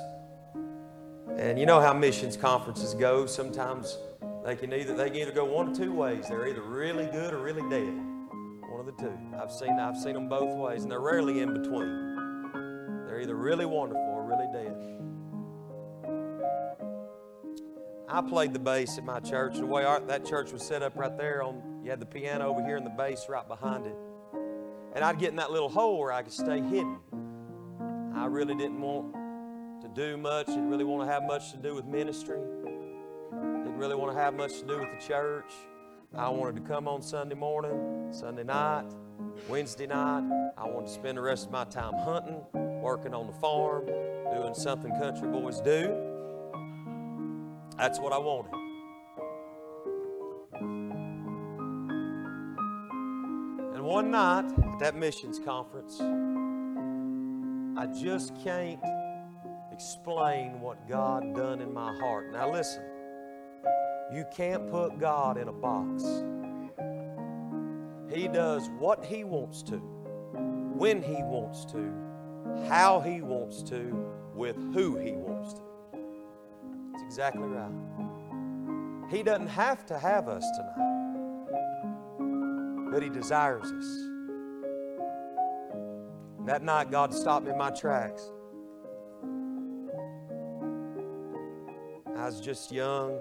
And 1.38 1.58
you 1.58 1.64
know 1.64 1.80
how 1.80 1.94
missions 1.94 2.36
conferences 2.36 2.92
go. 2.92 3.24
Sometimes 3.24 3.96
they 4.44 4.56
can 4.56 4.72
either 4.72 4.94
they 4.94 5.08
can 5.08 5.16
either 5.16 5.32
go 5.32 5.44
one 5.44 5.68
or 5.68 5.74
two 5.74 5.92
ways. 5.92 6.26
They're 6.28 6.48
either 6.48 6.62
really 6.62 7.06
good 7.06 7.32
or 7.32 7.38
really 7.38 7.62
dead. 7.70 7.94
One 8.70 8.80
of 8.80 8.86
the 8.86 8.92
two. 8.92 9.16
I've 9.40 9.52
seen 9.52 9.78
I've 9.78 9.96
seen 9.96 10.14
them 10.14 10.28
both 10.28 10.56
ways, 10.56 10.82
and 10.82 10.90
they're 10.90 11.00
rarely 11.00 11.40
in 11.40 11.52
between. 11.52 13.02
They're 13.06 13.20
either 13.20 13.36
really 13.36 13.66
wonderful 13.66 14.02
or 14.02 14.24
really 14.24 14.48
dead. 14.52 14.92
I 18.08 18.20
played 18.20 18.52
the 18.52 18.58
bass 18.58 18.98
at 18.98 19.04
my 19.04 19.20
church. 19.20 19.56
The 19.56 19.64
way 19.64 19.84
our, 19.84 20.00
that 20.00 20.26
church 20.26 20.52
was 20.52 20.62
set 20.62 20.82
up 20.82 20.96
right 20.96 21.16
there, 21.16 21.42
on 21.42 21.80
you 21.82 21.90
had 21.90 22.00
the 22.00 22.06
piano 22.06 22.46
over 22.46 22.62
here 22.64 22.76
and 22.76 22.84
the 22.84 22.90
bass 22.90 23.26
right 23.28 23.46
behind 23.46 23.86
it. 23.86 23.96
And 24.94 25.04
I'd 25.04 25.18
get 25.18 25.30
in 25.30 25.36
that 25.36 25.50
little 25.50 25.70
hole 25.70 25.98
where 25.98 26.12
I 26.12 26.22
could 26.22 26.32
stay 26.32 26.60
hidden. 26.60 26.98
I 28.14 28.26
really 28.26 28.54
didn't 28.54 28.80
want 28.80 29.14
to 29.82 29.88
do 29.88 30.16
much. 30.16 30.46
Didn't 30.46 30.68
really 30.68 30.84
want 30.84 31.08
to 31.08 31.12
have 31.12 31.22
much 31.24 31.52
to 31.52 31.56
do 31.56 31.74
with 31.74 31.86
ministry. 31.86 32.38
Really 33.82 33.96
want 33.96 34.12
to 34.12 34.22
have 34.22 34.34
much 34.34 34.60
to 34.60 34.64
do 34.64 34.78
with 34.78 34.90
the 34.92 35.04
church. 35.04 35.52
I 36.16 36.28
wanted 36.28 36.54
to 36.54 36.68
come 36.68 36.86
on 36.86 37.02
Sunday 37.02 37.34
morning, 37.34 38.12
Sunday 38.12 38.44
night, 38.44 38.84
Wednesday 39.48 39.88
night. 39.88 40.52
I 40.56 40.68
wanted 40.68 40.86
to 40.86 40.92
spend 40.92 41.18
the 41.18 41.22
rest 41.22 41.46
of 41.46 41.50
my 41.50 41.64
time 41.64 41.94
hunting, 41.94 42.40
working 42.80 43.12
on 43.12 43.26
the 43.26 43.32
farm, 43.32 43.86
doing 43.86 44.54
something 44.54 44.92
country 45.00 45.28
boys 45.28 45.60
do. 45.62 45.96
That's 47.76 47.98
what 47.98 48.12
I 48.12 48.18
wanted. 48.18 48.52
And 53.74 53.82
one 53.84 54.12
night 54.12 54.44
at 54.44 54.78
that 54.78 54.94
missions 54.94 55.40
conference, 55.40 56.00
I 57.76 57.86
just 58.00 58.32
can't 58.44 58.78
explain 59.72 60.60
what 60.60 60.88
God 60.88 61.34
done 61.34 61.60
in 61.60 61.74
my 61.74 61.92
heart. 61.98 62.32
Now 62.32 62.48
listen, 62.52 62.84
you 64.14 64.24
can't 64.34 64.70
put 64.70 64.98
God 64.98 65.38
in 65.38 65.48
a 65.48 65.52
box. 65.52 66.04
He 68.14 68.28
does 68.28 68.68
what 68.78 69.04
he 69.04 69.24
wants 69.24 69.62
to, 69.64 69.76
when 69.76 71.02
he 71.02 71.22
wants 71.22 71.64
to, 71.72 71.92
how 72.68 73.00
he 73.00 73.20
wants 73.20 73.62
to, 73.64 74.06
with 74.34 74.56
who 74.74 74.96
he 74.96 75.12
wants 75.12 75.54
to. 75.54 75.62
That's 76.92 77.02
exactly 77.04 77.48
right. 77.48 77.92
He 79.12 79.22
doesn't 79.22 79.48
have 79.48 79.84
to 79.86 79.98
have 79.98 80.26
us 80.26 80.44
tonight, 80.56 80.74
but 82.90 83.02
He 83.02 83.10
desires 83.10 83.70
us. 83.70 84.08
That 86.46 86.62
night, 86.62 86.90
God 86.90 87.12
stopped 87.12 87.44
me 87.44 87.52
in 87.52 87.58
my 87.58 87.70
tracks. 87.70 88.22
I 92.16 92.24
was 92.24 92.40
just 92.40 92.72
young, 92.72 93.20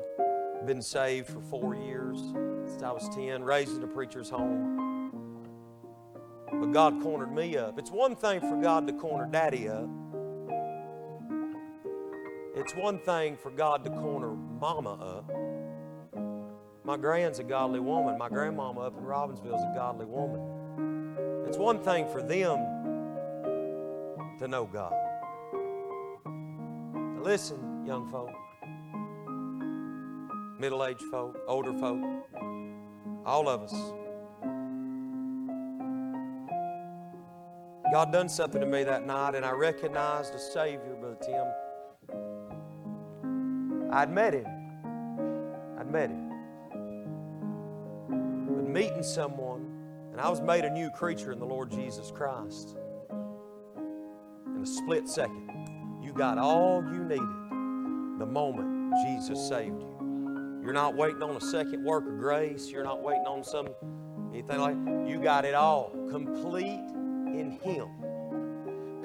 been 0.66 0.82
saved 0.82 1.28
for 1.28 1.41
four 1.41 1.76
years 1.76 2.20
since 2.68 2.84
I 2.84 2.91
was 2.91 3.09
10, 3.16 3.43
raised 3.43 3.76
in 3.76 3.84
a 3.84 3.88
preacher's 3.88 4.30
home. 4.30 4.82
But 6.51 6.72
God 6.72 7.01
cornered 7.01 7.34
me 7.34 7.57
up. 7.57 7.80
It's 7.80 7.91
one 7.91 8.16
thing 8.16 8.39
for 8.41 8.59
God 8.62 8.86
to 8.88 8.93
corner 8.93 9.28
daddy 9.32 9.68
up. 9.68 9.89
It's 12.55 12.76
one 12.76 12.99
thing 12.99 13.38
for 13.38 13.49
God 13.49 13.84
to 13.86 13.89
corner 13.89 14.34
mama 14.34 14.93
up. 14.93 15.32
My 16.84 16.97
grand's 16.97 17.39
a 17.39 17.43
godly 17.43 17.80
woman. 17.80 18.18
My 18.18 18.30
grandmama 18.30 18.82
up 18.82 18.97
in 18.97 19.03
Robbinsville's 19.03 19.64
a 19.64 19.74
godly 19.74 20.05
woman. 20.05 21.45
It's 21.47 21.57
one 21.57 21.80
thing 21.80 22.07
for 22.09 22.22
them 22.22 22.59
to 24.39 24.47
know 24.47 24.66
God. 24.66 24.93
Listen, 27.24 27.86
young 27.86 28.09
folk, 28.09 28.32
middle 30.62 30.86
aged 30.86 31.01
folk, 31.09 31.39
older 31.47 31.74
folk, 31.74 31.99
all 33.26 33.49
of 33.49 33.64
us. 33.64 33.74
God 37.91 38.12
done 38.14 38.30
something 38.30 38.62
to 38.62 38.68
me 38.68 38.84
that 38.84 39.07
night, 39.07 39.34
and 39.34 39.43
I 39.43 39.53
recognized 39.53 40.36
a 40.36 40.39
Savior, 40.39 40.95
Brother 40.99 41.18
Tim. 41.20 41.47
I'd 43.91 44.12
met 44.12 44.36
him. 44.36 44.45
I'd 45.80 45.89
met 45.91 46.12
him. 46.12 46.30
But 48.55 48.70
meeting 48.70 49.01
someone, 49.01 49.66
and 50.12 50.22
I 50.22 50.30
was 50.30 50.41
made 50.41 50.64
a 50.64 50.70
new 50.70 50.91
creature 50.91 51.32
in 51.32 51.39
the 51.39 51.45
Lord 51.45 51.72
Jesus 51.72 52.12
Christ. 52.12 52.78
In 54.45 54.62
a 54.62 54.66
split 54.68 55.09
second, 55.09 55.49
you 56.03 56.14
got 56.14 56.38
all 56.38 56.84
you 56.84 57.03
needed 57.03 58.20
the 58.20 58.28
moment 58.28 58.93
Jesus 59.07 59.39
saved 59.49 59.82
you. 59.82 59.91
You're 60.64 60.74
not 60.74 60.95
waiting 60.95 61.24
on 61.24 61.36
a 61.36 61.41
second 61.41 61.84
work 61.84 62.07
of 62.07 62.20
grace. 62.20 62.70
You're 62.70 62.84
not 62.84 63.01
waiting 63.01 63.26
on 63.26 63.43
some 63.43 63.70
anything 64.32 64.59
like 64.59 64.76
you 65.09 65.20
got 65.20 65.43
it 65.43 65.55
all 65.55 65.89
complete 66.09 66.82
in 67.28 67.59
Him. 67.64 67.88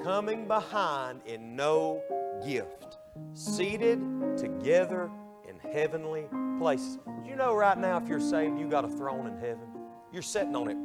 Coming 0.03 0.47
behind 0.47 1.21
in 1.25 1.55
no 1.55 2.01
gift. 2.45 2.97
Seated 3.33 3.99
together 4.37 5.09
in 5.47 5.57
heavenly 5.71 6.27
places. 6.59 6.99
You 7.25 7.35
know 7.35 7.55
right 7.55 7.77
now, 7.77 7.97
if 7.97 8.07
you're 8.07 8.19
saved, 8.19 8.59
you 8.59 8.67
got 8.69 8.85
a 8.85 8.89
throne 8.89 9.25
in 9.27 9.37
heaven? 9.37 9.67
You're 10.13 10.21
sitting 10.21 10.55
on 10.55 10.69
it 10.69 10.77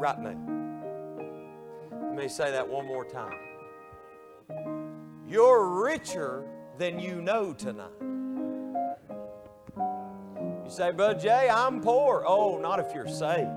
right 0.00 0.18
now. 0.18 0.36
Let 1.92 2.16
me 2.16 2.28
say 2.28 2.50
that 2.50 2.68
one 2.68 2.86
more 2.86 3.04
time. 3.04 3.38
You're 5.28 5.68
richer 5.68 6.44
than 6.78 6.98
you 6.98 7.22
know 7.22 7.52
tonight. 7.52 8.05
You 10.66 10.72
say, 10.72 10.90
Brother 10.90 11.16
Jay, 11.16 11.48
I'm 11.48 11.80
poor. 11.80 12.24
Oh, 12.26 12.58
not 12.58 12.80
if 12.80 12.92
you're 12.92 13.06
saved. 13.06 13.48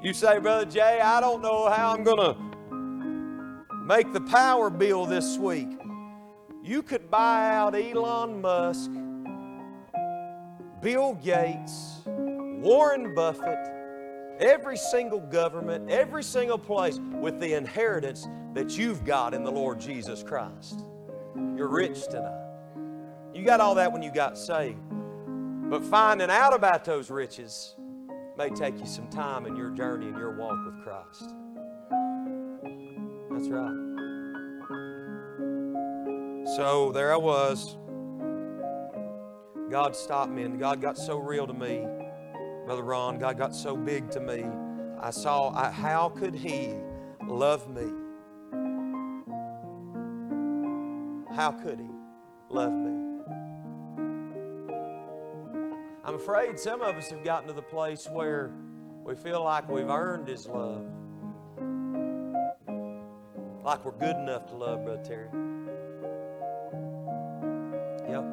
you 0.02 0.14
say, 0.14 0.38
Brother 0.38 0.64
Jay, 0.64 0.98
I 0.98 1.20
don't 1.20 1.42
know 1.42 1.68
how 1.68 1.92
I'm 1.92 2.04
going 2.04 2.16
to 2.16 2.34
make 3.84 4.14
the 4.14 4.22
power 4.22 4.70
bill 4.70 5.04
this 5.04 5.36
week. 5.36 5.68
You 6.62 6.82
could 6.82 7.10
buy 7.10 7.54
out 7.54 7.74
Elon 7.74 8.40
Musk, 8.40 8.90
Bill 10.80 11.12
Gates, 11.22 12.00
Warren 12.06 13.14
Buffett, 13.14 13.58
every 14.40 14.78
single 14.78 15.20
government, 15.20 15.90
every 15.90 16.22
single 16.22 16.58
place 16.58 16.98
with 17.20 17.40
the 17.40 17.52
inheritance 17.52 18.26
that 18.54 18.78
you've 18.78 19.04
got 19.04 19.34
in 19.34 19.44
the 19.44 19.52
Lord 19.52 19.78
Jesus 19.78 20.22
Christ. 20.22 20.86
You're 21.36 21.68
rich 21.68 22.08
tonight. 22.08 22.47
You 23.38 23.44
got 23.44 23.60
all 23.60 23.76
that 23.76 23.92
when 23.92 24.02
you 24.02 24.10
got 24.10 24.36
saved. 24.36 24.80
But 25.70 25.84
finding 25.84 26.28
out 26.28 26.52
about 26.52 26.84
those 26.84 27.08
riches 27.08 27.76
may 28.36 28.50
take 28.50 28.80
you 28.80 28.86
some 28.86 29.06
time 29.10 29.46
in 29.46 29.54
your 29.54 29.70
journey 29.70 30.08
and 30.08 30.18
your 30.18 30.32
walk 30.32 30.58
with 30.66 30.82
Christ. 30.82 31.34
That's 33.30 33.48
right. 33.48 33.84
So 36.56 36.90
there 36.92 37.12
I 37.12 37.16
was. 37.16 37.76
God 39.70 39.94
stopped 39.94 40.32
me, 40.32 40.42
and 40.42 40.58
God 40.58 40.80
got 40.80 40.98
so 40.98 41.18
real 41.18 41.46
to 41.46 41.54
me, 41.54 41.86
Brother 42.64 42.82
Ron. 42.82 43.20
God 43.20 43.38
got 43.38 43.54
so 43.54 43.76
big 43.76 44.10
to 44.10 44.20
me. 44.20 44.46
I 45.00 45.10
saw 45.10 45.50
I, 45.50 45.70
how 45.70 46.08
could 46.08 46.34
He 46.34 46.74
love 47.24 47.68
me? 47.68 47.86
How 51.36 51.52
could 51.52 51.78
He 51.78 51.90
love 52.48 52.72
me? 52.72 52.97
I'm 56.08 56.14
afraid 56.14 56.58
some 56.58 56.80
of 56.80 56.96
us 56.96 57.10
have 57.10 57.22
gotten 57.22 57.48
to 57.48 57.52
the 57.52 57.60
place 57.60 58.08
where 58.10 58.50
we 59.04 59.14
feel 59.14 59.44
like 59.44 59.68
we've 59.68 59.90
earned 59.90 60.26
His 60.26 60.46
love. 60.46 60.86
Like 63.62 63.84
we're 63.84 63.92
good 63.92 64.16
enough 64.16 64.46
to 64.46 64.54
love 64.54 64.84
Brother 64.84 65.02
Terry. 65.04 65.28
Yep. 68.08 68.24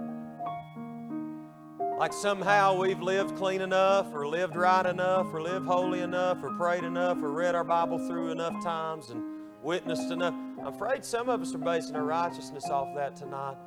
Like 2.00 2.14
somehow 2.14 2.80
we've 2.80 3.02
lived 3.02 3.36
clean 3.36 3.60
enough, 3.60 4.08
or 4.14 4.26
lived 4.26 4.56
right 4.56 4.86
enough, 4.86 5.34
or 5.34 5.42
lived 5.42 5.66
holy 5.66 6.00
enough, 6.00 6.42
or 6.42 6.52
prayed 6.52 6.86
enough, 6.86 7.18
or 7.22 7.34
read 7.34 7.56
our 7.56 7.66
Bible 7.66 7.98
through 8.08 8.32
enough 8.32 8.64
times 8.64 9.10
and 9.10 9.22
witnessed 9.62 10.12
enough. 10.12 10.34
I'm 10.62 10.68
afraid 10.68 11.04
some 11.04 11.28
of 11.28 11.42
us 11.42 11.54
are 11.54 11.58
basing 11.58 11.98
our 11.98 12.06
righteousness 12.06 12.70
off 12.70 12.96
that 12.96 13.18
tonight. 13.18 13.58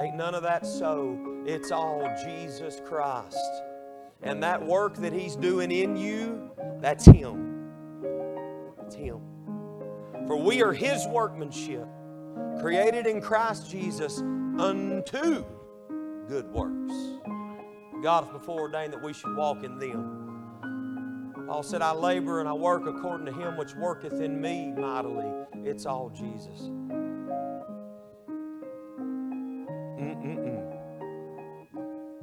Ain't 0.00 0.16
none 0.16 0.34
of 0.34 0.42
that 0.42 0.66
so. 0.66 1.18
It's 1.46 1.70
all 1.70 2.14
Jesus 2.24 2.80
Christ. 2.84 3.38
And 4.22 4.42
that 4.42 4.64
work 4.64 4.96
that 4.96 5.12
He's 5.12 5.36
doing 5.36 5.70
in 5.70 5.96
you, 5.96 6.50
that's 6.80 7.04
Him. 7.04 7.70
It's 8.84 8.94
Him. 8.94 9.20
For 10.26 10.36
we 10.36 10.62
are 10.62 10.72
His 10.72 11.06
workmanship, 11.06 11.86
created 12.60 13.06
in 13.06 13.20
Christ 13.20 13.70
Jesus 13.70 14.18
unto 14.18 15.44
good 16.28 16.50
works. 16.52 16.94
God 18.02 18.24
hath 18.24 18.32
before 18.32 18.60
ordained 18.60 18.92
that 18.92 19.02
we 19.02 19.12
should 19.12 19.34
walk 19.36 19.64
in 19.64 19.78
them. 19.78 21.44
Paul 21.46 21.62
said, 21.62 21.80
I 21.80 21.92
labor 21.92 22.40
and 22.40 22.48
I 22.48 22.52
work 22.52 22.86
according 22.86 23.26
to 23.26 23.32
Him 23.32 23.56
which 23.56 23.74
worketh 23.74 24.20
in 24.20 24.40
me 24.40 24.72
mightily. 24.76 25.32
It's 25.64 25.86
all 25.86 26.10
Jesus. 26.10 26.70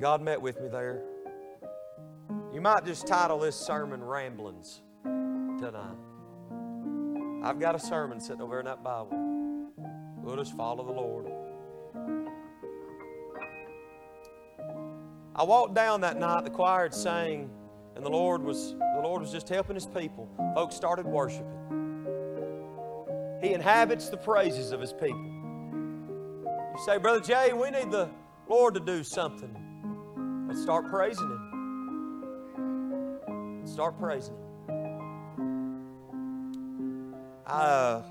God 0.04 0.22
met 0.22 0.42
with 0.42 0.60
me 0.60 0.68
there. 0.68 1.02
You 2.54 2.60
might 2.60 2.84
just 2.84 3.08
title 3.08 3.40
this 3.40 3.56
sermon 3.56 4.04
Ramblings 4.04 4.82
tonight. 5.02 5.96
I've 7.42 7.58
got 7.58 7.74
a 7.74 7.80
sermon 7.80 8.20
sitting 8.20 8.42
over 8.42 8.60
in 8.60 8.66
that 8.66 8.84
Bible. 8.84 9.18
We'll 10.18 10.36
just 10.36 10.58
follow 10.58 10.86
the 10.86 10.92
Lord. 10.92 11.28
I 15.34 15.44
walked 15.44 15.74
down 15.74 16.02
that 16.02 16.20
night, 16.20 16.44
the 16.44 16.50
choir 16.50 16.84
had 16.84 16.94
sang, 16.94 17.50
and 17.96 18.06
the 18.06 18.10
Lord 18.10 18.44
was 18.44 18.74
the 18.74 19.02
Lord 19.02 19.22
was 19.22 19.32
just 19.32 19.48
helping 19.48 19.76
his 19.76 19.86
people. 19.86 20.28
Folks 20.54 20.76
started 20.76 21.06
worshiping. 21.06 21.48
He 23.42 23.54
inhabits 23.54 24.10
the 24.10 24.18
praises 24.18 24.74
of 24.74 24.82
his 24.82 24.92
people. 24.92 25.24
You 26.44 26.84
say, 26.86 26.98
Brother 26.98 27.22
Jay, 27.22 27.54
we 27.54 27.72
need 27.72 27.90
the 27.90 28.10
Lord 28.50 28.74
to 28.74 28.82
do 28.82 29.02
something. 29.06 29.63
Let's 30.54 30.62
start 30.62 30.88
praising 30.88 31.32
him. 31.32 31.40
Start 33.66 33.98
praising 34.00 34.36
him. 34.36 34.44
I, 37.48 37.52
uh, 37.52 38.04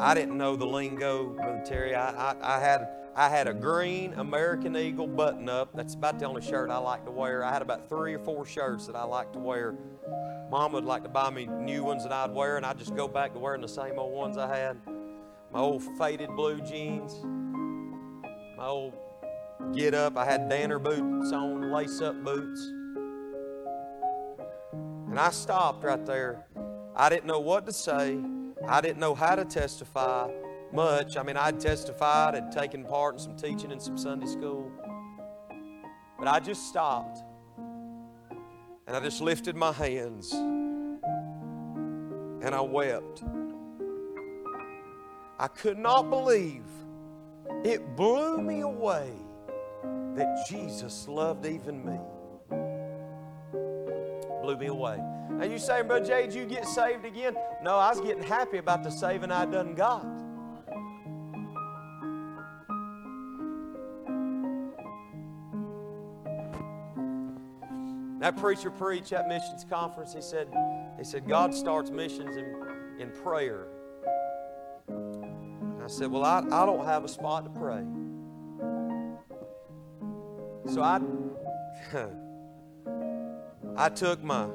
I 0.00 0.14
didn't 0.14 0.36
know 0.36 0.56
the 0.56 0.66
lingo, 0.66 1.26
Brother 1.26 1.62
Terry. 1.64 1.94
I, 1.94 2.32
I, 2.32 2.56
I 2.56 2.58
had 2.58 2.88
I 3.14 3.28
had 3.28 3.46
a 3.46 3.54
green 3.54 4.14
American 4.14 4.76
Eagle 4.76 5.06
button 5.06 5.48
up. 5.48 5.70
That's 5.76 5.94
about 5.94 6.18
the 6.18 6.24
only 6.24 6.42
shirt 6.42 6.70
I 6.70 6.78
like 6.78 7.04
to 7.04 7.12
wear. 7.12 7.44
I 7.44 7.52
had 7.52 7.62
about 7.62 7.88
three 7.88 8.14
or 8.14 8.18
four 8.18 8.44
shirts 8.44 8.88
that 8.88 8.96
I 8.96 9.04
like 9.04 9.32
to 9.34 9.38
wear. 9.38 9.76
Mom 10.50 10.72
would 10.72 10.84
like 10.84 11.04
to 11.04 11.08
buy 11.08 11.30
me 11.30 11.46
new 11.46 11.84
ones 11.84 12.02
that 12.02 12.10
I'd 12.10 12.32
wear, 12.32 12.56
and 12.56 12.66
I'd 12.66 12.78
just 12.78 12.96
go 12.96 13.06
back 13.06 13.32
to 13.34 13.38
wearing 13.38 13.60
the 13.60 13.68
same 13.68 13.96
old 13.96 14.12
ones 14.12 14.36
I 14.36 14.48
had. 14.56 14.76
My 15.52 15.60
old 15.60 15.84
faded 15.96 16.34
blue 16.34 16.60
jeans, 16.60 17.24
my 18.56 18.66
old 18.66 18.94
get 19.74 19.94
up. 19.94 20.16
I 20.16 20.24
had 20.24 20.48
Danner 20.48 20.78
boots 20.78 21.32
on, 21.32 21.72
lace 21.72 22.00
up 22.00 22.22
boots. 22.24 22.60
And 25.08 25.18
I 25.18 25.30
stopped 25.30 25.84
right 25.84 26.04
there. 26.04 26.44
I 26.96 27.08
didn't 27.08 27.26
know 27.26 27.40
what 27.40 27.66
to 27.66 27.72
say, 27.72 28.18
I 28.68 28.80
didn't 28.80 28.98
know 28.98 29.14
how 29.14 29.34
to 29.34 29.44
testify 29.44 30.30
much. 30.72 31.16
I 31.16 31.22
mean, 31.22 31.36
I'd 31.36 31.60
testified, 31.60 32.34
had 32.34 32.52
taken 32.52 32.84
part 32.84 33.14
in 33.14 33.20
some 33.20 33.36
teaching 33.36 33.70
in 33.70 33.80
some 33.80 33.96
Sunday 33.96 34.26
school. 34.26 34.70
But 36.18 36.28
I 36.28 36.40
just 36.40 36.68
stopped 36.68 37.18
and 38.86 38.96
I 38.96 39.00
just 39.00 39.20
lifted 39.20 39.56
my 39.56 39.72
hands 39.72 40.32
and 40.32 41.00
I 42.54 42.60
wept. 42.60 43.24
I 45.38 45.48
could 45.48 45.78
not 45.78 46.10
believe 46.10 46.64
it 47.64 47.96
blew 47.96 48.40
me 48.40 48.60
away 48.60 49.10
that 50.14 50.46
Jesus 50.48 51.08
loved 51.08 51.46
even 51.46 51.84
me. 51.84 51.98
Blew 54.42 54.56
me 54.56 54.66
away. 54.66 54.98
Now 55.30 55.44
you 55.44 55.58
say, 55.58 55.82
Brother 55.82 56.06
Jay, 56.06 56.26
did 56.26 56.34
you 56.34 56.44
get 56.44 56.66
saved 56.66 57.04
again? 57.04 57.34
No, 57.62 57.76
I 57.76 57.90
was 57.90 58.00
getting 58.00 58.22
happy 58.22 58.58
about 58.58 58.84
the 58.84 58.90
saving 58.90 59.32
I 59.32 59.46
done 59.46 59.74
got. 59.74 60.06
That 68.20 68.36
preacher 68.38 68.70
preached 68.70 69.12
at 69.12 69.28
missions 69.28 69.66
conference. 69.68 70.14
He 70.14 70.22
said, 70.22 70.48
he 70.96 71.04
said, 71.04 71.28
God 71.28 71.54
starts 71.54 71.90
missions 71.90 72.36
in, 72.36 73.00
in 73.00 73.10
prayer. 73.10 73.66
And 74.88 75.82
I 75.82 75.88
said, 75.88 76.10
Well, 76.10 76.24
I, 76.24 76.38
I 76.38 76.64
don't 76.64 76.86
have 76.86 77.04
a 77.04 77.08
spot 77.08 77.44
to 77.44 77.60
pray. 77.60 77.84
So 80.74 80.82
I 80.82 81.00
I 83.76 83.88
took 83.90 84.24
my 84.24 84.48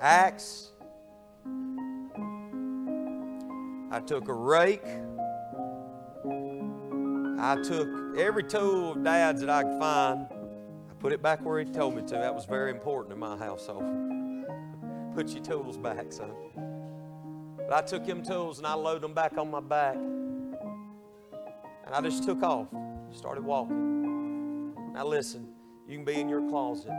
axe, 0.00 0.70
I 3.90 3.98
took 4.06 4.28
a 4.28 4.32
rake, 4.32 4.86
I 7.40 7.56
took 7.60 7.88
every 8.18 8.44
tool 8.44 8.92
of 8.92 9.02
dad's 9.02 9.40
that 9.40 9.50
I 9.50 9.64
could 9.64 9.80
find. 9.80 10.28
I 10.30 10.94
put 11.00 11.12
it 11.12 11.20
back 11.20 11.44
where 11.44 11.58
he 11.58 11.64
told 11.64 11.96
me 11.96 12.02
to. 12.02 12.14
That 12.14 12.32
was 12.32 12.44
very 12.44 12.70
important 12.70 13.12
in 13.12 13.18
my 13.18 13.36
household. 13.36 13.82
Put 15.16 15.30
your 15.30 15.42
tools 15.42 15.76
back, 15.76 16.12
son. 16.12 16.30
But 17.56 17.72
I 17.72 17.80
took 17.82 18.06
them 18.06 18.22
tools 18.22 18.58
and 18.58 18.66
I 18.66 18.74
loaded 18.74 19.02
them 19.02 19.14
back 19.14 19.36
on 19.36 19.50
my 19.50 19.58
back. 19.58 19.96
And 19.96 21.92
I 21.92 22.00
just 22.00 22.22
took 22.22 22.44
off, 22.44 22.68
started 23.12 23.42
walking. 23.42 23.89
Now 24.92 25.06
listen, 25.06 25.48
you 25.86 25.96
can 25.96 26.04
be 26.04 26.20
in 26.20 26.28
your 26.28 26.48
closet. 26.48 26.92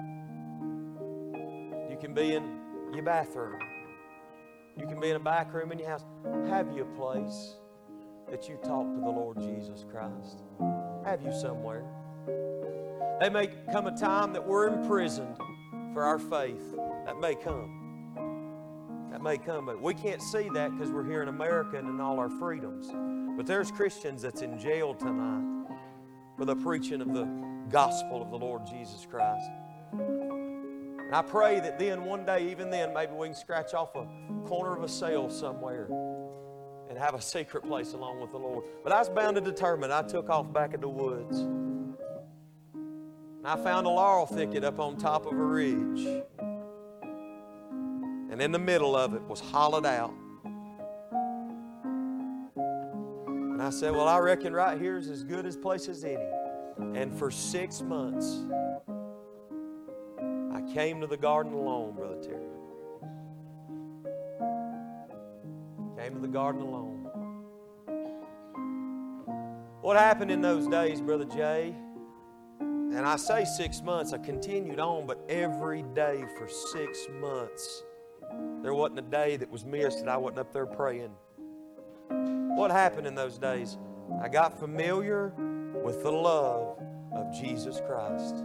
You 1.90 1.98
can 2.00 2.14
be 2.14 2.36
in 2.36 2.60
your 2.94 3.04
bathroom. 3.04 3.60
You 4.78 4.88
can 4.88 5.00
be 5.00 5.10
in 5.10 5.18
a 5.18 5.20
back 5.20 5.54
room 5.54 5.72
in 5.72 5.80
your 5.80 5.90
house. 5.90 6.06
Have 6.48 6.72
you 6.76 6.84
a 6.84 6.98
place 6.98 7.56
that 8.30 8.48
you 8.48 8.56
talk 8.64 8.86
to 8.94 9.00
the 9.02 9.10
Lord 9.10 9.40
Jesus 9.40 9.86
Christ? 9.92 10.42
Have 11.04 11.22
you 11.22 11.34
somewhere? 11.34 11.84
There 13.20 13.30
may 13.30 13.50
come 13.72 13.88
a 13.88 13.98
time 13.98 14.34
that 14.34 14.46
we're 14.46 14.68
imprisoned 14.68 15.38
for 15.94 16.04
our 16.04 16.18
faith. 16.18 16.76
That 17.06 17.20
may 17.20 17.36
come. 17.36 19.10
That 19.12 19.22
may 19.22 19.38
come, 19.38 19.66
but 19.66 19.82
we 19.82 19.94
can't 19.94 20.22
see 20.22 20.50
that 20.54 20.72
because 20.72 20.92
we're 20.92 21.06
here 21.06 21.22
in 21.22 21.28
America 21.28 21.78
and 21.78 21.90
in 21.90 22.00
all 22.00 22.20
our 22.20 22.30
freedoms. 22.30 22.90
But 23.36 23.46
there's 23.46 23.70
Christians 23.70 24.22
that's 24.22 24.42
in 24.42 24.58
jail 24.58 24.94
tonight 24.94 25.68
for 26.38 26.46
the 26.46 26.56
preaching 26.56 27.02
of 27.02 27.14
the 27.14 27.51
gospel 27.72 28.22
of 28.22 28.30
the 28.30 28.38
Lord 28.38 28.66
Jesus 28.66 29.08
Christ. 29.10 29.50
And 29.94 31.14
I 31.14 31.22
pray 31.22 31.60
that 31.60 31.80
then, 31.80 32.06
one 32.06 32.26
day, 32.26 32.50
even 32.52 32.70
then, 32.70 32.94
maybe 32.94 33.14
we 33.14 33.28
can 33.28 33.36
scratch 33.36 33.74
off 33.74 33.96
a 33.96 34.08
corner 34.46 34.76
of 34.76 34.84
a 34.84 34.88
cell 34.88 35.30
somewhere 35.30 35.88
and 36.90 36.98
have 36.98 37.16
a 37.16 37.22
secret 37.22 37.64
place 37.64 37.94
along 37.94 38.20
with 38.20 38.32
the 38.32 38.38
Lord. 38.38 38.66
But 38.84 38.92
I 38.92 39.00
was 39.00 39.10
bound 39.10 39.38
and 39.38 39.46
determined. 39.46 39.94
I 39.94 40.04
took 40.04 40.30
off 40.30 40.52
back 40.52 40.74
in 40.74 40.82
the 40.82 40.90
woods. 40.90 41.40
And 41.40 41.98
I 43.46 43.56
found 43.56 43.88
a 43.88 43.90
laurel 43.90 44.26
thicket 44.26 44.64
up 44.64 44.80
on 44.80 44.98
top 44.98 45.26
of 45.26 45.34
a 45.34 45.36
ridge. 45.36 46.24
And 48.30 48.42
in 48.42 48.52
the 48.52 48.60
middle 48.60 48.96
of 48.96 49.14
it 49.14 49.22
was 49.24 49.40
hollowed 49.40 49.86
out. 49.86 50.14
And 52.56 53.62
I 53.62 53.70
said, 53.70 53.92
Well, 53.94 54.08
I 54.08 54.18
reckon 54.20 54.54
right 54.54 54.80
here 54.80 54.98
is 54.98 55.08
as 55.10 55.24
good 55.24 55.46
a 55.46 55.52
place 55.52 55.88
as 55.88 56.04
any. 56.04 56.41
And 56.96 57.18
for 57.18 57.32
six 57.32 57.82
months, 57.82 58.44
I 60.54 60.62
came 60.74 61.02
to 61.02 61.08
the 61.08 61.18
garden 61.18 61.54
alone, 61.54 61.94
Brother 61.94 62.22
Terry. 62.22 62.48
Came 65.98 66.16
to 66.16 66.20
the 66.20 66.28
garden 66.28 66.62
alone. 66.62 67.08
What 69.82 69.98
happened 69.98 70.32
in 70.32 70.42
those 70.42 70.68
days, 70.68 71.02
Brother 71.02 71.26
Jay? 71.26 71.76
And 72.60 73.06
I 73.06 73.16
say 73.16 73.46
six 73.46 73.82
months, 73.82 74.12
I 74.12 74.18
continued 74.18 74.80
on, 74.80 75.08
but 75.08 75.24
every 75.30 75.84
day 75.96 76.24
for 76.38 76.48
six 76.48 77.08
months, 77.20 77.84
there 78.62 78.74
wasn't 78.74 79.00
a 79.00 79.04
day 79.04 79.38
that 79.38 79.50
was 79.50 79.66
missed 79.66 80.00
that 80.00 80.10
I 80.10 80.18
wasn't 80.18 80.40
up 80.40 80.52
there 80.52 80.66
praying. 80.66 81.12
What 82.10 82.70
happened 82.70 83.08
in 83.08 83.16
those 83.16 83.38
days? 83.38 83.78
I 84.22 84.28
got 84.28 84.60
familiar 84.60 85.34
with 85.84 86.04
the 86.04 86.12
love 86.12 86.80
of 87.12 87.34
Jesus 87.34 87.82
Christ. 87.88 88.44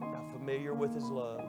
Got 0.00 0.32
familiar 0.32 0.74
with 0.74 0.94
his 0.94 1.04
love. 1.04 1.48